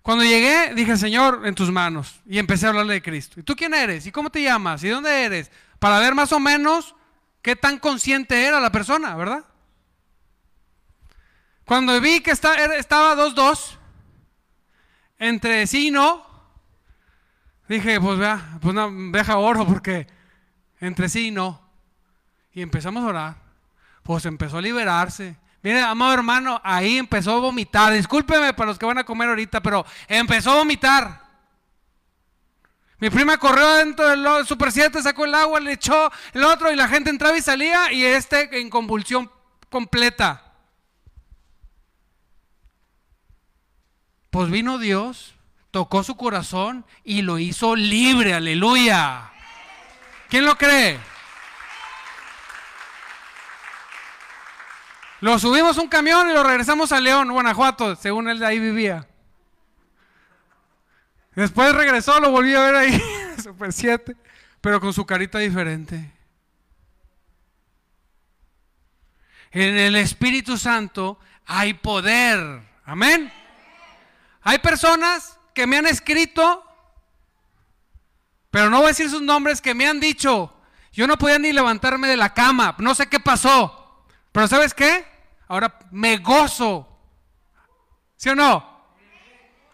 Cuando 0.04 0.26
llegué, 0.26 0.74
dije, 0.76 0.98
Señor, 0.98 1.44
en 1.46 1.56
tus 1.56 1.72
manos. 1.72 2.22
Y 2.28 2.38
empecé 2.38 2.66
a 2.66 2.70
hablarle 2.70 2.96
de 2.96 3.02
Cristo. 3.02 3.39
¿Y 3.39 3.44
tú 3.44 3.56
quién 3.56 3.74
eres? 3.74 4.06
¿Y 4.06 4.12
cómo 4.12 4.30
te 4.30 4.44
llamas? 4.44 4.84
¿Y 4.84 4.89
dónde 4.89 5.24
eres? 5.24 5.50
Para 5.80 5.98
ver 6.00 6.13
más 6.13 6.34
o 6.34 6.42
menos 6.42 6.94
qué 7.42 7.56
tan 7.56 7.80
consciente 7.80 8.46
era 8.46 8.60
la 8.60 8.72
persona, 8.72 9.16
¿verdad? 9.16 9.46
Cuando 11.63 12.00
vi 12.02 12.20
que 12.20 12.32
estaba 12.32 13.16
dos, 13.16 13.34
dos, 13.34 13.80
entre 15.18 15.66
sí 15.68 15.88
y 15.88 15.92
no, 15.92 16.26
dije, 17.70 18.02
pues 18.02 18.20
vea, 18.20 18.58
pues 18.62 18.76
no, 18.76 18.92
deja 19.12 19.38
oro 19.38 19.66
porque 19.66 20.06
entre 20.82 21.08
sí 21.08 21.28
y 21.28 21.32
no. 21.32 21.62
Y 22.52 22.62
empezamos 22.62 23.06
a 23.06 23.08
orar. 23.08 23.36
Pues 24.04 24.26
empezó 24.26 24.58
a 24.58 24.62
liberarse. 24.62 25.38
Mire, 25.63 25.82
amado 25.82 26.13
hermano, 26.13 26.60
ahí 26.62 26.97
empezó 26.97 27.32
a 27.32 27.39
vomitar. 27.39 27.93
Discúlpeme 27.93 28.54
para 28.54 28.67
los 28.67 28.78
que 28.78 28.86
van 28.86 28.97
a 28.97 29.06
comer 29.06 29.30
ahorita, 29.30 29.62
pero 29.62 29.86
empezó 30.10 30.52
a 30.52 30.56
vomitar. 30.56 31.23
Mi 32.99 33.10
prima 33.10 33.38
corrió 33.38 33.67
dentro 33.76 34.08
del 34.10 34.45
Super 34.45 34.71
7, 34.71 35.02
sacó 35.02 35.23
el 35.23 35.34
agua, 35.34 35.62
le 35.62 35.73
echó 35.73 36.12
el 36.34 36.43
otro 36.43 36.71
y 36.71 36.76
la 36.76 36.89
gente 36.89 37.10
entraba 37.10 37.38
y 37.38 37.41
salía 37.41 37.91
y 37.93 38.04
este 38.04 38.60
en 38.60 38.69
convulsión 38.69 39.32
completa. 39.69 40.54
Pues 44.30 44.49
vino 44.49 44.80
Dios, 44.80 45.34
tocó 45.71 46.04
su 46.04 46.17
corazón 46.17 46.86
y 47.06 47.21
lo 47.21 47.39
hizo 47.39 47.76
libre, 47.76 48.34
aleluya. 48.34 49.32
¿Quién 50.28 50.45
lo 50.45 50.58
cree? 50.58 50.99
Lo 55.24 55.40
subimos 55.40 55.78
un 55.78 55.88
camión 55.88 56.30
y 56.30 56.34
lo 56.34 56.44
regresamos 56.44 56.92
a 56.92 57.00
León, 57.00 57.32
Guanajuato, 57.32 57.96
según 57.96 58.28
él 58.28 58.40
de 58.40 58.46
ahí 58.46 58.60
vivía. 58.60 59.08
Después 61.34 61.74
regresó, 61.74 62.20
lo 62.20 62.30
volví 62.30 62.54
a 62.54 62.60
ver 62.60 62.76
ahí, 62.76 63.04
Super 63.42 63.72
7, 63.72 64.18
pero 64.60 64.82
con 64.82 64.92
su 64.92 65.06
carita 65.06 65.40
diferente. 65.40 66.12
En 69.52 69.78
el 69.78 69.96
Espíritu 69.96 70.58
Santo 70.58 71.18
hay 71.46 71.74
poder. 71.74 72.62
Amén. 72.84 73.32
Hay 74.42 74.60
personas 74.60 75.40
que 75.54 75.66
me 75.66 75.78
han 75.78 75.88
escrito, 75.88 76.66
pero 78.52 78.70
no 78.70 78.80
voy 78.80 78.88
a 78.88 78.90
decir 78.90 79.10
sus 79.10 79.22
nombres, 79.22 79.62
que 79.62 79.74
me 79.74 79.88
han 79.88 80.02
dicho, 80.02 80.54
yo 80.92 81.08
no 81.08 81.18
podía 81.18 81.40
ni 81.40 81.54
levantarme 81.54 82.10
de 82.10 82.18
la 82.18 82.34
cama, 82.34 82.76
no 82.80 82.94
sé 82.94 83.08
qué 83.08 83.22
pasó. 83.22 84.06
Pero 84.34 84.50
¿sabes 84.50 84.74
qué? 84.74 85.12
Ahora 85.54 85.78
me 85.92 86.18
gozo. 86.18 86.89
¿Sí 88.16 88.28
o 88.30 88.34
no? 88.34 88.68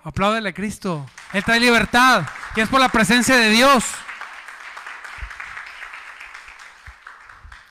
Apláudele 0.04 0.50
a 0.50 0.54
Cristo. 0.54 1.10
Él 1.32 1.42
trae 1.42 1.58
libertad 1.58 2.28
y 2.54 2.60
es 2.60 2.68
por 2.68 2.82
la 2.82 2.89
presencia 2.89 3.38
de 3.38 3.50
Dios. 3.50 3.86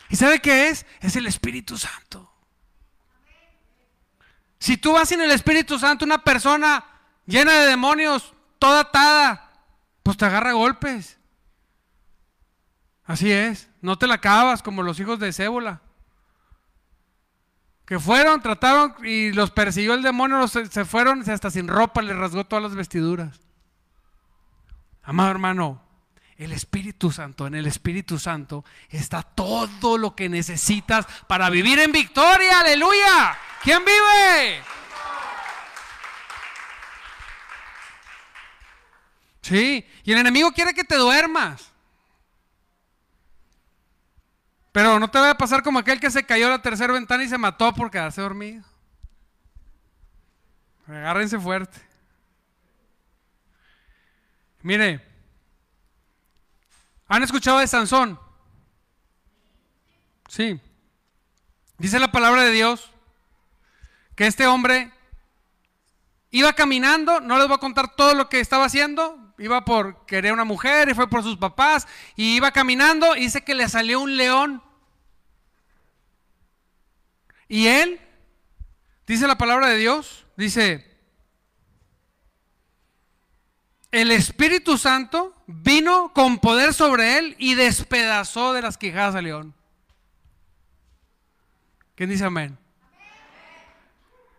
¿Y 0.08 0.16
sabe 0.16 0.40
qué 0.40 0.70
es? 0.70 0.86
Es 1.00 1.16
el 1.16 1.26
Espíritu 1.26 1.76
Santo. 1.76 2.32
Si 4.58 4.78
tú 4.78 4.94
vas 4.94 5.12
en 5.12 5.20
el 5.20 5.30
Espíritu 5.30 5.78
Santo, 5.78 6.06
una 6.06 6.24
persona 6.24 6.86
llena 7.26 7.52
de 7.52 7.66
demonios, 7.66 8.32
toda 8.58 8.80
atada, 8.80 9.50
pues 10.02 10.16
te 10.16 10.24
agarra 10.24 10.52
golpes. 10.52 11.18
Así 13.04 13.30
es. 13.30 13.68
No 13.82 13.98
te 13.98 14.06
la 14.06 14.14
acabas 14.14 14.62
como 14.62 14.82
los 14.82 14.98
hijos 14.98 15.18
de 15.18 15.30
Cébola 15.30 15.82
que 17.88 17.98
fueron, 17.98 18.42
trataron 18.42 18.94
y 19.02 19.32
los 19.32 19.50
persiguió 19.50 19.94
el 19.94 20.02
demonio, 20.02 20.46
se 20.46 20.84
fueron 20.84 21.28
hasta 21.30 21.50
sin 21.50 21.66
ropa, 21.66 22.02
les 22.02 22.14
rasgó 22.14 22.44
todas 22.44 22.62
las 22.62 22.74
vestiduras. 22.74 23.40
Amado 25.02 25.30
hermano, 25.30 25.82
el 26.36 26.52
Espíritu 26.52 27.10
Santo, 27.10 27.46
en 27.46 27.54
el 27.54 27.66
Espíritu 27.66 28.18
Santo 28.18 28.62
está 28.90 29.22
todo 29.22 29.96
lo 29.96 30.14
que 30.14 30.28
necesitas 30.28 31.06
para 31.26 31.48
vivir 31.48 31.78
en 31.78 31.90
victoria, 31.90 32.60
aleluya. 32.60 33.38
¿Quién 33.62 33.82
vive? 33.82 34.62
Sí, 39.40 39.86
y 40.04 40.12
el 40.12 40.18
enemigo 40.18 40.52
quiere 40.52 40.74
que 40.74 40.84
te 40.84 40.96
duermas. 40.96 41.67
Pero 44.78 45.00
no 45.00 45.10
te 45.10 45.18
va 45.18 45.30
a 45.30 45.36
pasar 45.36 45.64
como 45.64 45.80
aquel 45.80 45.98
que 45.98 46.08
se 46.08 46.24
cayó 46.24 46.46
a 46.46 46.50
la 46.50 46.62
tercera 46.62 46.92
ventana 46.92 47.24
y 47.24 47.28
se 47.28 47.36
mató 47.36 47.74
por 47.74 47.90
quedarse 47.90 48.20
dormido. 48.20 48.62
Agárrense 50.86 51.36
fuerte. 51.36 51.80
Mire, 54.62 55.04
¿han 57.08 57.24
escuchado 57.24 57.58
de 57.58 57.66
Sansón? 57.66 58.20
Sí. 60.28 60.60
Dice 61.78 61.98
la 61.98 62.12
palabra 62.12 62.44
de 62.44 62.52
Dios 62.52 62.92
que 64.14 64.28
este 64.28 64.46
hombre 64.46 64.92
iba 66.30 66.52
caminando, 66.52 67.20
no 67.20 67.36
les 67.36 67.48
voy 67.48 67.56
a 67.56 67.58
contar 67.58 67.96
todo 67.96 68.14
lo 68.14 68.28
que 68.28 68.38
estaba 68.38 68.66
haciendo, 68.66 69.34
iba 69.38 69.64
por 69.64 70.06
querer 70.06 70.32
una 70.32 70.44
mujer 70.44 70.88
y 70.88 70.94
fue 70.94 71.10
por 71.10 71.24
sus 71.24 71.36
papás 71.36 71.88
y 72.14 72.36
iba 72.36 72.52
caminando 72.52 73.16
y 73.16 73.22
dice 73.22 73.42
que 73.42 73.56
le 73.56 73.68
salió 73.68 73.98
un 73.98 74.16
león. 74.16 74.67
Y 77.48 77.66
él, 77.66 77.98
dice 79.06 79.26
la 79.26 79.38
palabra 79.38 79.68
de 79.68 79.78
Dios, 79.78 80.26
dice, 80.36 80.86
el 83.90 84.10
Espíritu 84.10 84.76
Santo 84.76 85.34
vino 85.46 86.12
con 86.12 86.38
poder 86.38 86.74
sobre 86.74 87.18
él 87.18 87.34
y 87.38 87.54
despedazó 87.54 88.52
de 88.52 88.60
las 88.60 88.76
quijadas 88.76 89.14
al 89.14 89.24
león. 89.24 89.54
¿Quién 91.94 92.10
dice 92.10 92.24
amén? 92.24 92.58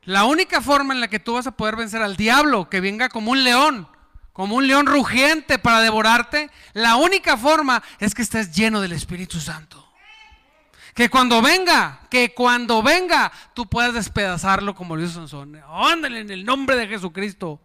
La 0.04 0.26
única 0.26 0.62
forma 0.62 0.94
en 0.94 1.02
la 1.02 1.08
que 1.08 1.20
tú 1.20 1.34
vas 1.34 1.48
a 1.48 1.58
poder 1.58 1.76
vencer 1.76 2.02
al 2.02 2.16
diablo, 2.16 2.70
que 2.70 2.80
venga 2.80 3.10
como 3.10 3.32
un 3.32 3.44
león, 3.44 3.88
como 4.34 4.56
un 4.56 4.68
león 4.68 4.86
rugiente 4.86 5.60
para 5.60 5.82
devorarte, 5.82 6.50
la 6.74 6.96
única 6.96 7.36
forma 7.36 7.84
es 8.00 8.14
que 8.14 8.22
estés 8.22 8.52
lleno 8.56 8.82
del 8.82 8.94
Espíritu 8.94 9.40
Santo. 9.40 9.89
Que 11.00 11.10
cuando 11.10 11.42
venga, 11.42 12.02
que 12.10 12.34
cuando 12.34 12.84
venga, 12.84 13.32
tú 13.54 13.70
puedas 13.70 13.94
despedazarlo 13.94 14.76
como 14.76 14.98
lo 14.98 15.04
hizo 15.06 15.14
Sansón. 15.14 15.64
Ándale 15.66 16.20
en 16.20 16.30
el 16.30 16.44
nombre 16.44 16.76
de 16.76 16.88
Jesucristo. 16.88 17.62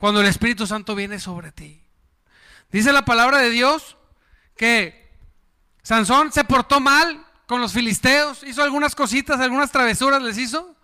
Cuando 0.00 0.20
el 0.20 0.26
Espíritu 0.26 0.66
Santo 0.66 0.96
viene 0.96 1.20
sobre 1.20 1.52
ti. 1.52 1.80
Dice 2.72 2.92
la 2.92 3.04
palabra 3.04 3.38
de 3.38 3.50
Dios 3.50 3.96
que 4.56 5.08
Sansón 5.84 6.32
se 6.32 6.42
portó 6.42 6.80
mal 6.80 7.24
con 7.46 7.60
los 7.60 7.72
filisteos, 7.72 8.42
hizo 8.42 8.64
algunas 8.64 8.96
cositas, 8.96 9.38
algunas 9.38 9.70
travesuras 9.70 10.20
les 10.20 10.36
hizo, 10.36 10.74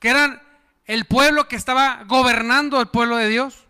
que 0.00 0.10
eran 0.10 0.42
el 0.84 1.06
pueblo 1.06 1.48
que 1.48 1.56
estaba 1.56 2.04
gobernando 2.04 2.78
el 2.78 2.88
pueblo 2.88 3.16
de 3.16 3.30
Dios. 3.30 3.64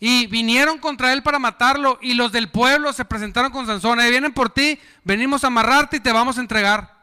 Y 0.00 0.26
vinieron 0.26 0.78
contra 0.78 1.12
él 1.12 1.22
para 1.22 1.38
matarlo 1.38 1.98
y 2.02 2.14
los 2.14 2.32
del 2.32 2.50
pueblo 2.50 2.92
se 2.92 3.04
presentaron 3.04 3.52
con 3.52 3.66
Sansón. 3.66 4.00
Ahí 4.00 4.10
vienen 4.10 4.32
por 4.32 4.50
ti, 4.50 4.78
venimos 5.02 5.44
a 5.44 5.46
amarrarte 5.46 5.96
y 5.96 6.00
te 6.00 6.12
vamos 6.12 6.36
a 6.36 6.40
entregar. 6.40 6.94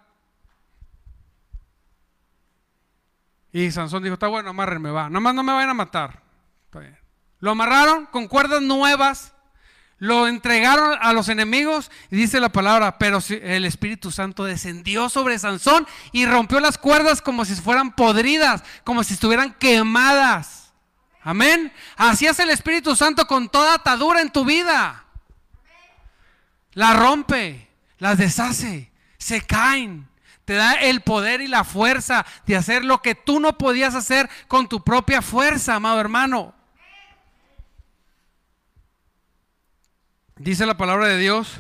Y 3.54 3.72
Sansón 3.72 4.04
dijo, 4.04 4.14
está 4.14 4.28
bueno, 4.28 4.50
amárrenme, 4.50 4.92
va. 4.92 5.10
Nomás 5.10 5.34
no 5.34 5.44
me 5.44 5.54
vayan 5.54 5.72
a 5.72 5.74
matar. 5.74 6.22
Lo 7.40 7.52
amarraron 7.52 8.06
con 8.06 8.28
cuerdas 8.28 8.62
nuevas, 8.62 9.34
lo 9.98 10.28
entregaron 10.28 10.98
a 11.02 11.12
los 11.12 11.28
enemigos 11.28 11.90
y 12.12 12.16
dice 12.16 12.40
la 12.40 12.50
palabra, 12.50 13.00
pero 13.00 13.18
el 13.30 13.66
Espíritu 13.66 14.12
Santo 14.12 14.44
descendió 14.44 15.10
sobre 15.10 15.40
Sansón 15.40 15.88
y 16.12 16.28
rompió 16.28 16.60
las 16.60 16.78
cuerdas 16.78 17.22
como 17.22 17.44
si 17.44 17.56
fueran 17.56 17.96
podridas, 17.96 18.64
como 18.84 19.04
si 19.04 19.16
estuvieran 19.16 19.56
quemadas. 19.56 20.61
Amén. 21.24 21.72
Así 21.96 22.26
es 22.26 22.40
el 22.40 22.50
Espíritu 22.50 22.96
Santo 22.96 23.28
con 23.28 23.50
toda 23.50 23.76
atadura 23.76 24.22
en 24.22 24.32
tu 24.32 24.44
vida. 24.44 25.06
La 26.74 26.94
rompe, 26.94 27.68
las 27.98 28.18
deshace, 28.18 28.92
se 29.18 29.42
caen. 29.42 30.08
Te 30.46 30.56
da 30.56 30.74
el 30.74 31.02
poder 31.02 31.42
y 31.42 31.48
la 31.48 31.64
fuerza 31.64 32.26
de 32.46 32.56
hacer 32.56 32.84
lo 32.84 33.02
que 33.02 33.14
tú 33.16 33.40
no 33.40 33.58
podías 33.58 33.94
hacer 33.94 34.30
con 34.48 34.68
tu 34.68 34.84
propia 34.84 35.22
fuerza, 35.22 35.76
amado 35.76 36.00
hermano. 36.00 36.56
Dice 40.38 40.66
la 40.66 40.76
palabra 40.76 41.08
de 41.08 41.20
Dios 41.20 41.60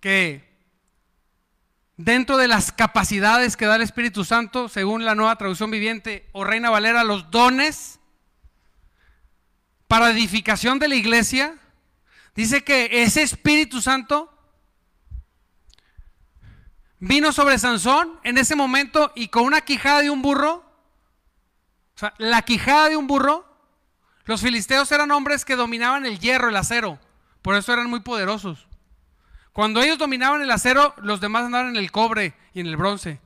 que 0.00 0.50
dentro 1.98 2.38
de 2.38 2.48
las 2.48 2.72
capacidades 2.72 3.58
que 3.58 3.66
da 3.66 3.76
el 3.76 3.82
Espíritu 3.82 4.24
Santo, 4.24 4.70
según 4.70 5.04
la 5.04 5.14
nueva 5.14 5.36
traducción 5.36 5.70
viviente 5.70 6.28
o 6.32 6.44
Reina 6.44 6.70
Valera, 6.70 7.04
los 7.04 7.30
dones 7.30 8.00
para 9.92 10.08
edificación 10.08 10.78
de 10.78 10.88
la 10.88 10.94
iglesia, 10.94 11.54
dice 12.34 12.64
que 12.64 13.02
ese 13.02 13.20
Espíritu 13.20 13.82
Santo 13.82 14.32
vino 16.98 17.30
sobre 17.30 17.58
Sansón 17.58 18.18
en 18.24 18.38
ese 18.38 18.56
momento 18.56 19.12
y 19.14 19.28
con 19.28 19.44
una 19.44 19.60
quijada 19.60 20.00
de 20.00 20.08
un 20.08 20.22
burro, 20.22 20.64
o 21.94 21.98
sea, 21.98 22.14
la 22.16 22.40
quijada 22.40 22.88
de 22.88 22.96
un 22.96 23.06
burro, 23.06 23.46
los 24.24 24.40
filisteos 24.40 24.90
eran 24.92 25.10
hombres 25.10 25.44
que 25.44 25.56
dominaban 25.56 26.06
el 26.06 26.18
hierro, 26.18 26.48
el 26.48 26.56
acero, 26.56 26.98
por 27.42 27.54
eso 27.54 27.74
eran 27.74 27.90
muy 27.90 28.00
poderosos. 28.00 28.66
Cuando 29.52 29.82
ellos 29.82 29.98
dominaban 29.98 30.40
el 30.40 30.50
acero, 30.52 30.94
los 31.02 31.20
demás 31.20 31.44
andaban 31.44 31.68
en 31.68 31.76
el 31.76 31.92
cobre 31.92 32.32
y 32.54 32.60
en 32.60 32.66
el 32.66 32.78
bronce. 32.78 33.20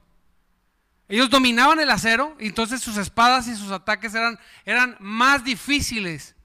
Ellos 1.09 1.31
dominaban 1.31 1.79
el 1.79 1.93
acero 1.93 2.37
y 2.41 2.47
entonces 2.49 2.81
sus 2.81 2.97
espadas 2.97 3.47
y 3.47 3.55
sus 3.55 3.71
ataques 3.71 4.17
eran, 4.17 4.37
eran 4.65 4.97
más 4.99 5.45
difíciles. 5.45 6.36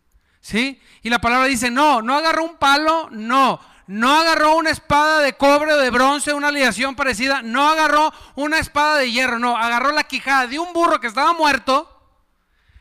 ¿Sí? 0.42 0.82
Y 1.04 1.10
la 1.10 1.22
palabra 1.22 1.48
dice, 1.48 1.70
no, 1.70 2.02
no 2.02 2.16
agarró 2.16 2.44
un 2.44 2.58
palo, 2.58 3.08
no. 3.12 3.60
No 3.88 4.16
agarró 4.16 4.56
una 4.56 4.70
espada 4.70 5.20
de 5.20 5.34
cobre 5.34 5.74
o 5.74 5.78
de 5.78 5.90
bronce, 5.90 6.34
una 6.34 6.48
aleación 6.48 6.96
parecida. 6.96 7.42
No 7.42 7.70
agarró 7.70 8.12
una 8.36 8.58
espada 8.58 8.98
de 8.98 9.12
hierro, 9.12 9.38
no. 9.38 9.58
Agarró 9.58 9.92
la 9.92 10.04
quijada 10.04 10.48
de 10.48 10.60
un 10.60 10.74
burro 10.74 11.00
que 11.00 11.08
estaba 11.08 11.34
muerto. 11.34 11.88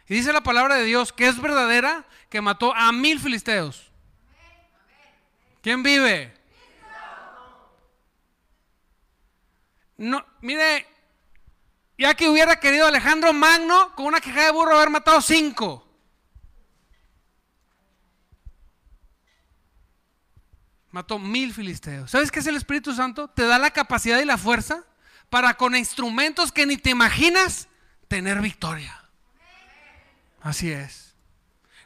Y 0.09 0.15
dice 0.15 0.33
la 0.33 0.43
palabra 0.43 0.77
de 0.77 0.85
Dios 0.85 1.13
que 1.13 1.29
es 1.29 1.41
verdadera, 1.41 2.05
que 2.29 2.41
mató 2.41 2.75
a 2.75 2.91
mil 2.93 3.21
filisteos. 3.21 3.91
¿Quién 5.63 5.83
vive? 5.83 6.35
No, 9.99 10.25
mire, 10.41 10.87
ya 11.99 12.15
que 12.15 12.29
hubiera 12.29 12.59
querido 12.59 12.87
Alejandro 12.87 13.33
Magno 13.35 13.95
con 13.95 14.07
una 14.07 14.21
quijada 14.21 14.47
de 14.47 14.53
burro 14.53 14.77
haber 14.77 14.89
matado 14.91 15.21
cinco. 15.21 15.90
Mató 20.91 21.19
mil 21.19 21.55
filisteos. 21.55 22.11
¿Sabes 22.11 22.31
qué 22.31 22.41
es 22.41 22.47
el 22.47 22.57
Espíritu 22.57 22.95
Santo? 22.95 23.29
Te 23.29 23.47
da 23.47 23.59
la 23.59 23.71
capacidad 23.71 24.21
y 24.21 24.25
la 24.25 24.39
fuerza 24.39 24.85
para 25.29 25.55
con 25.55 25.77
instrumentos 25.77 26.51
que 26.51 26.67
ni 26.67 26.77
te 26.77 26.91
imaginas 26.91 27.69
tener 28.09 28.41
victoria. 28.41 29.01
Así 30.43 30.71
es. 30.71 31.15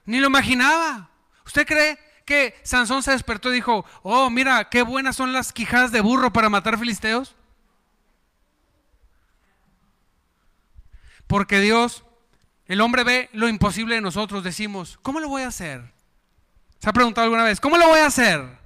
Ni 0.07 0.21
lo 0.21 0.29
imaginaba. 0.29 1.11
¿Usted 1.45 1.67
cree 1.67 1.99
que 2.25 2.59
Sansón 2.63 3.03
se 3.03 3.11
despertó 3.11 3.51
y 3.51 3.57
dijo, 3.57 3.85
oh, 4.03 4.31
mira, 4.31 4.71
qué 4.71 4.83
buenas 4.83 5.17
son 5.17 5.33
las 5.33 5.53
quijadas 5.53 5.93
de 5.93 6.01
burro 6.01 6.33
para 6.33 6.49
matar 6.49 6.79
filisteos? 6.79 7.35
Porque 11.27 11.61
Dios, 11.61 12.05
el 12.67 12.81
hombre 12.81 13.05
ve 13.05 13.29
lo 13.33 13.49
imposible 13.49 13.97
de 13.97 14.01
nosotros, 14.01 14.45
decimos, 14.45 14.99
¿cómo 15.03 15.21
lo 15.21 15.29
voy 15.29 15.43
a 15.43 15.49
hacer? 15.49 15.93
¿Se 16.79 16.89
ha 16.89 16.93
preguntado 16.93 17.25
alguna 17.25 17.45
vez? 17.45 17.61
¿Cómo 17.61 17.77
lo 17.77 17.89
voy 17.89 18.01
a 18.01 18.07
hacer? 18.07 18.64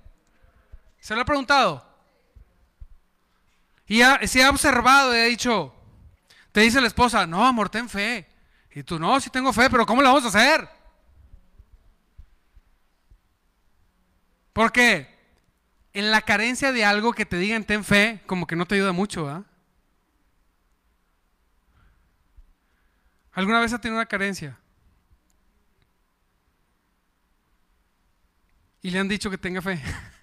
¿Se 1.01 1.15
lo 1.15 1.23
ha 1.23 1.25
preguntado? 1.25 1.85
Y 3.87 4.03
se 4.27 4.43
ha 4.43 4.51
observado 4.51 5.17
y 5.17 5.21
ha 5.21 5.25
dicho, 5.25 5.75
te 6.53 6.61
dice 6.61 6.81
la 6.81 6.87
esposa, 6.89 7.27
no, 7.27 7.47
amor, 7.47 7.71
ten 7.71 7.89
fe. 7.89 8.29
Y 8.75 8.83
tú, 8.83 8.99
no, 8.99 9.19
sí 9.21 9.31
tengo 9.31 9.53
fe, 9.53 9.71
pero 9.71 9.87
¿cómo 9.87 10.03
lo 10.03 10.09
vamos 10.09 10.25
a 10.25 10.29
hacer? 10.29 10.69
Porque 14.53 15.19
en 15.93 16.11
la 16.11 16.21
carencia 16.23 16.73
de 16.73 16.85
algo 16.85 17.13
que 17.13 17.25
te 17.25 17.39
digan 17.39 17.65
ten 17.65 17.85
fe, 17.85 18.21
como 18.27 18.47
que 18.47 18.57
no 18.57 18.67
te 18.67 18.75
ayuda 18.75 18.93
mucho, 18.93 19.29
¿ah? 19.29 19.45
¿Alguna 23.33 23.61
vez 23.61 23.73
ha 23.73 23.81
tenido 23.81 23.99
una 23.99 24.07
carencia? 24.07 24.59
Y 28.83 28.91
le 28.91 28.99
han 28.99 29.09
dicho 29.09 29.31
que 29.31 29.39
tenga 29.39 29.63
fe. 29.63 29.81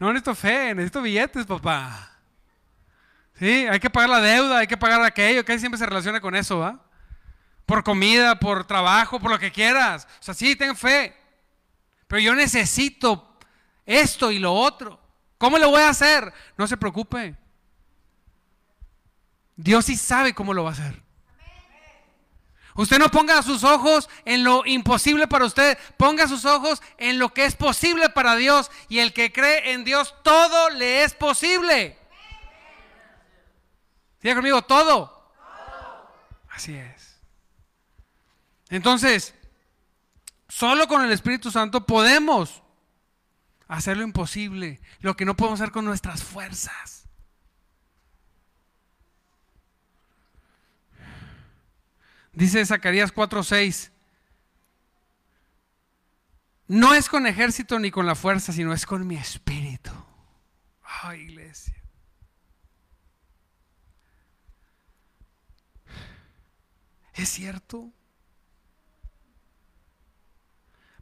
No 0.00 0.08
necesito 0.08 0.34
fe, 0.34 0.74
necesito 0.74 1.02
billetes, 1.02 1.44
papá. 1.44 2.10
Sí, 3.34 3.66
hay 3.66 3.78
que 3.78 3.90
pagar 3.90 4.08
la 4.08 4.20
deuda, 4.20 4.58
hay 4.58 4.66
que 4.66 4.78
pagar 4.78 5.02
aquello, 5.02 5.44
que 5.44 5.58
siempre 5.58 5.78
se 5.78 5.84
relaciona 5.84 6.20
con 6.22 6.34
eso, 6.34 6.58
¿va? 6.58 6.80
Por 7.66 7.84
comida, 7.84 8.40
por 8.40 8.66
trabajo, 8.66 9.20
por 9.20 9.30
lo 9.30 9.38
que 9.38 9.52
quieras. 9.52 10.08
O 10.18 10.22
sea, 10.22 10.32
sí, 10.32 10.56
ten 10.56 10.74
fe. 10.74 11.14
Pero 12.08 12.20
yo 12.20 12.34
necesito 12.34 13.38
esto 13.84 14.30
y 14.30 14.38
lo 14.38 14.54
otro. 14.54 14.98
¿Cómo 15.36 15.58
lo 15.58 15.70
voy 15.70 15.82
a 15.82 15.90
hacer? 15.90 16.32
No 16.56 16.66
se 16.66 16.78
preocupe. 16.78 17.36
Dios 19.54 19.84
sí 19.84 19.96
sabe 19.96 20.34
cómo 20.34 20.54
lo 20.54 20.64
va 20.64 20.70
a 20.70 20.72
hacer. 20.72 21.02
Usted 22.80 22.98
no 22.98 23.10
ponga 23.10 23.42
sus 23.42 23.62
ojos 23.62 24.08
en 24.24 24.42
lo 24.42 24.64
imposible 24.64 25.28
para 25.28 25.44
usted, 25.44 25.76
ponga 25.98 26.26
sus 26.26 26.46
ojos 26.46 26.80
en 26.96 27.18
lo 27.18 27.28
que 27.34 27.44
es 27.44 27.54
posible 27.54 28.08
para 28.08 28.36
Dios. 28.36 28.70
Y 28.88 29.00
el 29.00 29.12
que 29.12 29.30
cree 29.34 29.72
en 29.72 29.84
Dios, 29.84 30.14
todo 30.22 30.70
le 30.70 31.04
es 31.04 31.12
posible. 31.12 31.98
Diga 34.22 34.34
conmigo, 34.34 34.62
todo. 34.62 35.30
Así 36.48 36.74
es. 36.74 37.20
Entonces, 38.70 39.34
solo 40.48 40.88
con 40.88 41.04
el 41.04 41.12
Espíritu 41.12 41.50
Santo 41.50 41.84
podemos 41.84 42.62
hacer 43.68 43.98
lo 43.98 44.04
imposible, 44.04 44.80
lo 45.00 45.16
que 45.16 45.26
no 45.26 45.36
podemos 45.36 45.60
hacer 45.60 45.70
con 45.70 45.84
nuestras 45.84 46.24
fuerzas. 46.24 46.99
Dice 52.32 52.64
Zacarías 52.64 53.12
4:6. 53.12 53.90
no 56.68 56.94
es 56.94 57.08
con 57.08 57.26
ejército 57.26 57.80
ni 57.80 57.90
con 57.90 58.06
la 58.06 58.14
fuerza, 58.14 58.52
sino 58.52 58.72
es 58.72 58.86
con 58.86 59.04
mi 59.04 59.16
espíritu. 59.16 59.90
Ay, 61.02 61.22
iglesia. 61.22 61.74
Es 67.14 67.28
cierto. 67.28 67.90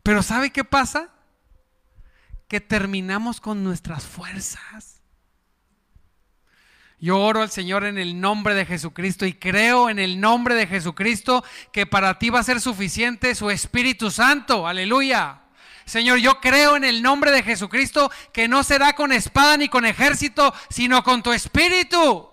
Pero 0.02 0.22
¿sabe 0.22 0.50
qué 0.50 0.64
pasa? 0.64 1.14
Que 2.48 2.62
terminamos 2.62 3.40
con 3.40 3.62
nuestras 3.62 4.06
fuerzas. 4.06 4.97
Yo 7.00 7.20
oro 7.20 7.42
al 7.42 7.50
Señor 7.50 7.84
en 7.84 7.96
el 7.96 8.20
nombre 8.20 8.54
de 8.54 8.66
Jesucristo 8.66 9.24
y 9.24 9.32
creo 9.32 9.88
en 9.88 10.00
el 10.00 10.20
nombre 10.20 10.56
de 10.56 10.66
Jesucristo 10.66 11.44
que 11.72 11.86
para 11.86 12.18
ti 12.18 12.30
va 12.30 12.40
a 12.40 12.44
ser 12.44 12.60
suficiente 12.60 13.36
su 13.36 13.50
Espíritu 13.50 14.10
Santo. 14.10 14.66
Aleluya. 14.66 15.42
Señor, 15.84 16.18
yo 16.18 16.40
creo 16.40 16.76
en 16.76 16.84
el 16.84 17.00
nombre 17.00 17.30
de 17.30 17.44
Jesucristo 17.44 18.10
que 18.32 18.48
no 18.48 18.64
será 18.64 18.94
con 18.94 19.12
espada 19.12 19.56
ni 19.56 19.68
con 19.68 19.86
ejército, 19.86 20.52
sino 20.70 21.04
con 21.04 21.22
tu 21.22 21.32
Espíritu. 21.32 22.28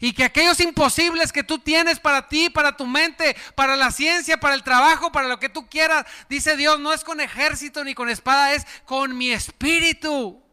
Y 0.00 0.12
que 0.12 0.24
aquellos 0.24 0.60
imposibles 0.60 1.32
que 1.32 1.44
tú 1.44 1.58
tienes 1.58 2.00
para 2.00 2.28
ti, 2.28 2.48
para 2.48 2.76
tu 2.76 2.86
mente, 2.86 3.36
para 3.54 3.76
la 3.76 3.90
ciencia, 3.90 4.40
para 4.40 4.54
el 4.54 4.62
trabajo, 4.62 5.12
para 5.12 5.28
lo 5.28 5.38
que 5.38 5.48
tú 5.48 5.68
quieras, 5.68 6.06
dice 6.28 6.56
Dios, 6.56 6.80
no 6.80 6.94
es 6.94 7.04
con 7.04 7.20
ejército 7.20 7.84
ni 7.84 7.94
con 7.94 8.08
espada, 8.08 8.54
es 8.54 8.66
con 8.84 9.16
mi 9.16 9.30
espíritu. 9.30 10.45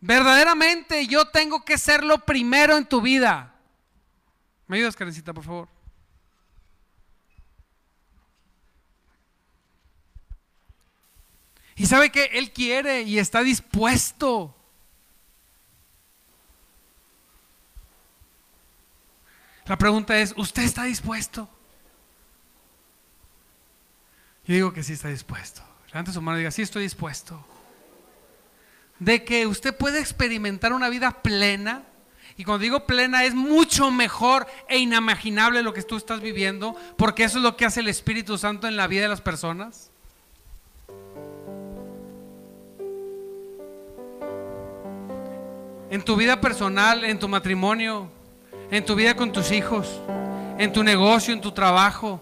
Verdaderamente 0.00 1.06
yo 1.06 1.26
tengo 1.26 1.64
que 1.64 1.76
ser 1.76 2.02
lo 2.04 2.24
primero 2.24 2.76
en 2.76 2.86
tu 2.86 3.02
vida. 3.02 3.54
¿Me 4.66 4.76
ayudas, 4.78 4.96
Karencita, 4.96 5.34
por 5.34 5.44
favor? 5.44 5.68
Y 11.76 11.86
sabe 11.86 12.10
que 12.10 12.24
Él 12.32 12.52
quiere 12.52 13.02
y 13.02 13.18
está 13.18 13.42
dispuesto. 13.42 14.56
La 19.66 19.76
pregunta 19.76 20.18
es, 20.18 20.34
¿usted 20.36 20.62
está 20.62 20.84
dispuesto? 20.84 21.48
Yo 24.46 24.54
digo 24.54 24.72
que 24.72 24.82
sí 24.82 24.94
está 24.94 25.08
dispuesto. 25.08 25.62
Levante 25.88 26.12
su 26.12 26.22
mano 26.22 26.38
y 26.38 26.40
diga, 26.40 26.50
sí 26.50 26.62
estoy 26.62 26.84
dispuesto 26.84 27.46
de 29.00 29.24
que 29.24 29.46
usted 29.46 29.76
puede 29.76 29.98
experimentar 29.98 30.72
una 30.72 30.88
vida 30.88 31.22
plena. 31.22 31.82
Y 32.36 32.44
cuando 32.44 32.62
digo 32.62 32.86
plena 32.86 33.24
es 33.24 33.34
mucho 33.34 33.90
mejor 33.90 34.46
e 34.68 34.78
inimaginable 34.78 35.62
lo 35.62 35.74
que 35.74 35.82
tú 35.82 35.96
estás 35.96 36.20
viviendo, 36.20 36.76
porque 36.96 37.24
eso 37.24 37.38
es 37.38 37.44
lo 37.44 37.56
que 37.56 37.64
hace 37.64 37.80
el 37.80 37.88
Espíritu 37.88 38.38
Santo 38.38 38.68
en 38.68 38.76
la 38.76 38.86
vida 38.86 39.02
de 39.02 39.08
las 39.08 39.20
personas. 39.20 39.90
En 45.90 46.02
tu 46.04 46.14
vida 46.14 46.40
personal, 46.40 47.04
en 47.04 47.18
tu 47.18 47.28
matrimonio, 47.28 48.08
en 48.70 48.84
tu 48.84 48.94
vida 48.94 49.16
con 49.16 49.32
tus 49.32 49.50
hijos, 49.50 50.00
en 50.56 50.72
tu 50.72 50.84
negocio, 50.84 51.34
en 51.34 51.40
tu 51.40 51.52
trabajo, 51.52 52.20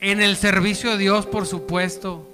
en 0.00 0.20
el 0.20 0.36
servicio 0.36 0.90
de 0.90 0.98
Dios, 0.98 1.24
por 1.24 1.46
supuesto. 1.46 2.28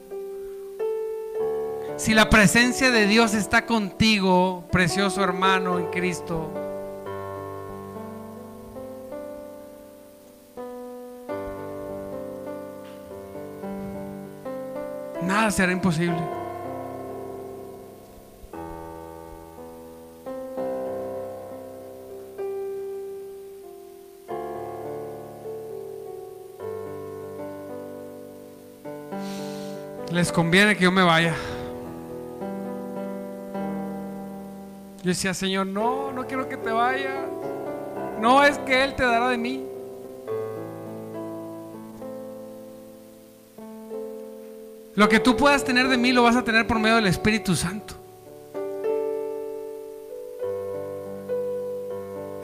Si 2.02 2.14
la 2.14 2.28
presencia 2.28 2.90
de 2.90 3.06
Dios 3.06 3.32
está 3.32 3.64
contigo, 3.64 4.64
precioso 4.72 5.22
hermano 5.22 5.78
en 5.78 5.86
Cristo, 5.86 6.50
nada 15.22 15.52
será 15.52 15.70
imposible. 15.70 16.18
Les 30.10 30.32
conviene 30.32 30.74
que 30.74 30.82
yo 30.82 30.90
me 30.90 31.04
vaya. 31.04 31.36
Yo 35.02 35.08
decía, 35.08 35.34
Señor, 35.34 35.66
no, 35.66 36.12
no 36.12 36.24
quiero 36.28 36.48
que 36.48 36.56
te 36.56 36.70
vayas. 36.70 37.26
No 38.20 38.44
es 38.44 38.56
que 38.58 38.84
Él 38.84 38.94
te 38.94 39.02
dará 39.02 39.30
de 39.30 39.36
mí. 39.36 39.66
Lo 44.94 45.08
que 45.08 45.18
tú 45.18 45.36
puedas 45.36 45.64
tener 45.64 45.88
de 45.88 45.96
mí 45.96 46.12
lo 46.12 46.22
vas 46.22 46.36
a 46.36 46.44
tener 46.44 46.68
por 46.68 46.78
medio 46.78 46.96
del 46.96 47.08
Espíritu 47.08 47.56
Santo. 47.56 47.94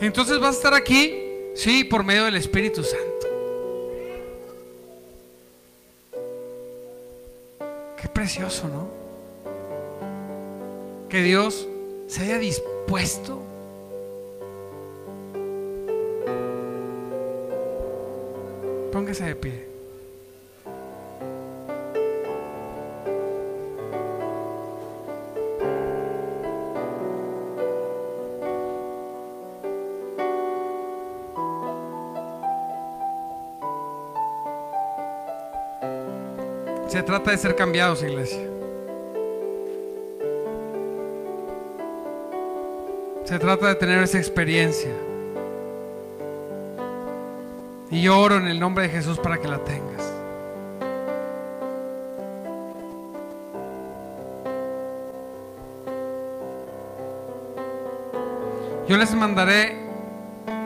Entonces 0.01 0.41
vas 0.41 0.55
a 0.55 0.59
estar 0.59 0.75
aquí, 0.75 1.15
sí, 1.55 1.85
por 1.85 2.03
medio 2.03 2.25
del 2.25 2.37
Espíritu 2.37 2.83
Santo. 2.83 3.27
Qué 8.01 8.09
precioso, 8.09 8.67
¿no? 8.67 8.89
Que 11.09 11.23
Dios 11.23 11.69
se 12.09 12.23
haya 12.23 12.39
dispuesto 12.39 13.49
Póngase 18.99 19.25
de 19.27 19.37
pie. 19.37 19.69
Se 36.89 37.03
trata 37.03 37.31
de 37.31 37.37
ser 37.37 37.55
cambiados, 37.55 38.03
iglesia. 38.03 38.58
Se 43.29 43.39
trata 43.39 43.69
de 43.69 43.75
tener 43.75 44.03
esa 44.03 44.17
experiencia. 44.17 44.91
Y 47.91 48.01
yo 48.01 48.19
oro 48.19 48.39
en 48.39 48.47
el 48.47 48.59
nombre 48.59 48.85
de 48.85 48.89
Jesús 48.89 49.19
para 49.19 49.37
que 49.37 49.47
la 49.47 49.59
tengas. 49.59 50.11
Yo 58.89 58.97
les 58.97 59.15
mandaré 59.15 59.77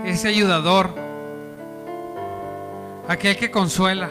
ese 0.04 0.28
ayudador, 0.28 0.90
aquel 3.08 3.36
que 3.36 3.50
consuela, 3.50 4.08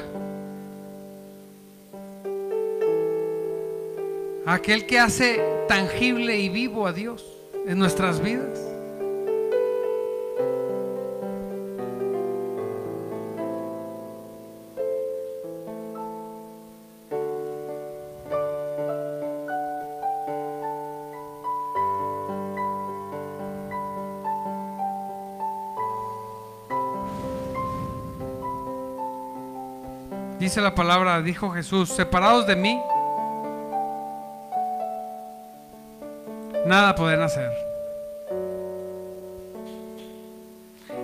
aquel 4.46 4.86
que 4.86 5.00
hace 5.00 5.42
tangible 5.70 6.38
y 6.38 6.50
vivo 6.50 6.86
a 6.86 6.92
Dios 6.92 7.41
en 7.66 7.80
nuestras 7.80 8.20
vidas. 8.22 8.72
Dice 30.42 30.60
la 30.60 30.74
palabra, 30.74 31.22
dijo 31.22 31.52
Jesús, 31.52 31.90
separados 31.90 32.48
de 32.48 32.56
mí, 32.56 32.82
nada 36.72 36.96
pueden 36.96 37.22
hacer. 37.22 37.52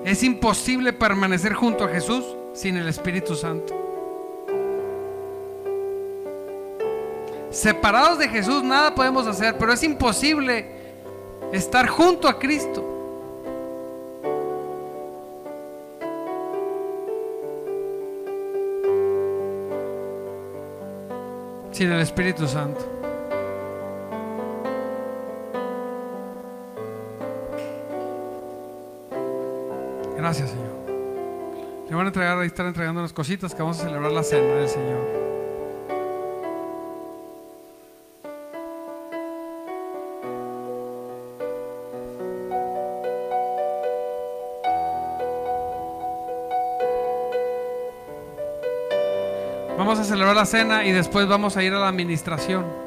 Es 0.06 0.24
imposible 0.24 0.94
permanecer 0.94 1.54
junto 1.54 1.84
a 1.84 1.90
Jesús 1.90 2.24
sin 2.54 2.78
el 2.78 2.88
Espíritu 2.88 3.36
Santo. 3.36 3.76
Separados 7.52 8.18
de 8.20 8.30
Jesús 8.30 8.64
nada 8.64 8.96
podemos 8.96 9.28
hacer, 9.28 9.58
pero 9.58 9.74
es 9.74 9.84
imposible 9.84 10.72
estar 11.52 11.86
junto 11.90 12.30
a 12.30 12.40
Cristo. 12.40 12.86
Sin 21.74 21.92
el 21.92 22.00
Espíritu 22.00 22.48
Santo. 22.48 22.97
Gracias, 30.28 30.50
Señor. 30.50 31.88
Le 31.90 31.96
van 31.96 32.06
a 32.06 32.10
entregar, 32.10 32.38
ahí 32.38 32.48
están 32.48 32.68
entregando 32.68 33.00
unas 33.00 33.14
cositas 33.14 33.56
que 33.56 33.62
vamos 33.62 33.80
a 33.80 33.84
celebrar 33.84 34.12
la 34.12 34.24
cena 34.24 34.56
del 34.56 34.68
Señor. 34.68 35.00
Vamos 49.78 49.98
a 49.98 50.04
celebrar 50.04 50.36
la 50.36 50.46
cena 50.46 50.84
y 50.84 50.92
después 50.92 51.26
vamos 51.26 51.56
a 51.56 51.64
ir 51.64 51.72
a 51.72 51.80
la 51.80 51.88
administración. 51.88 52.87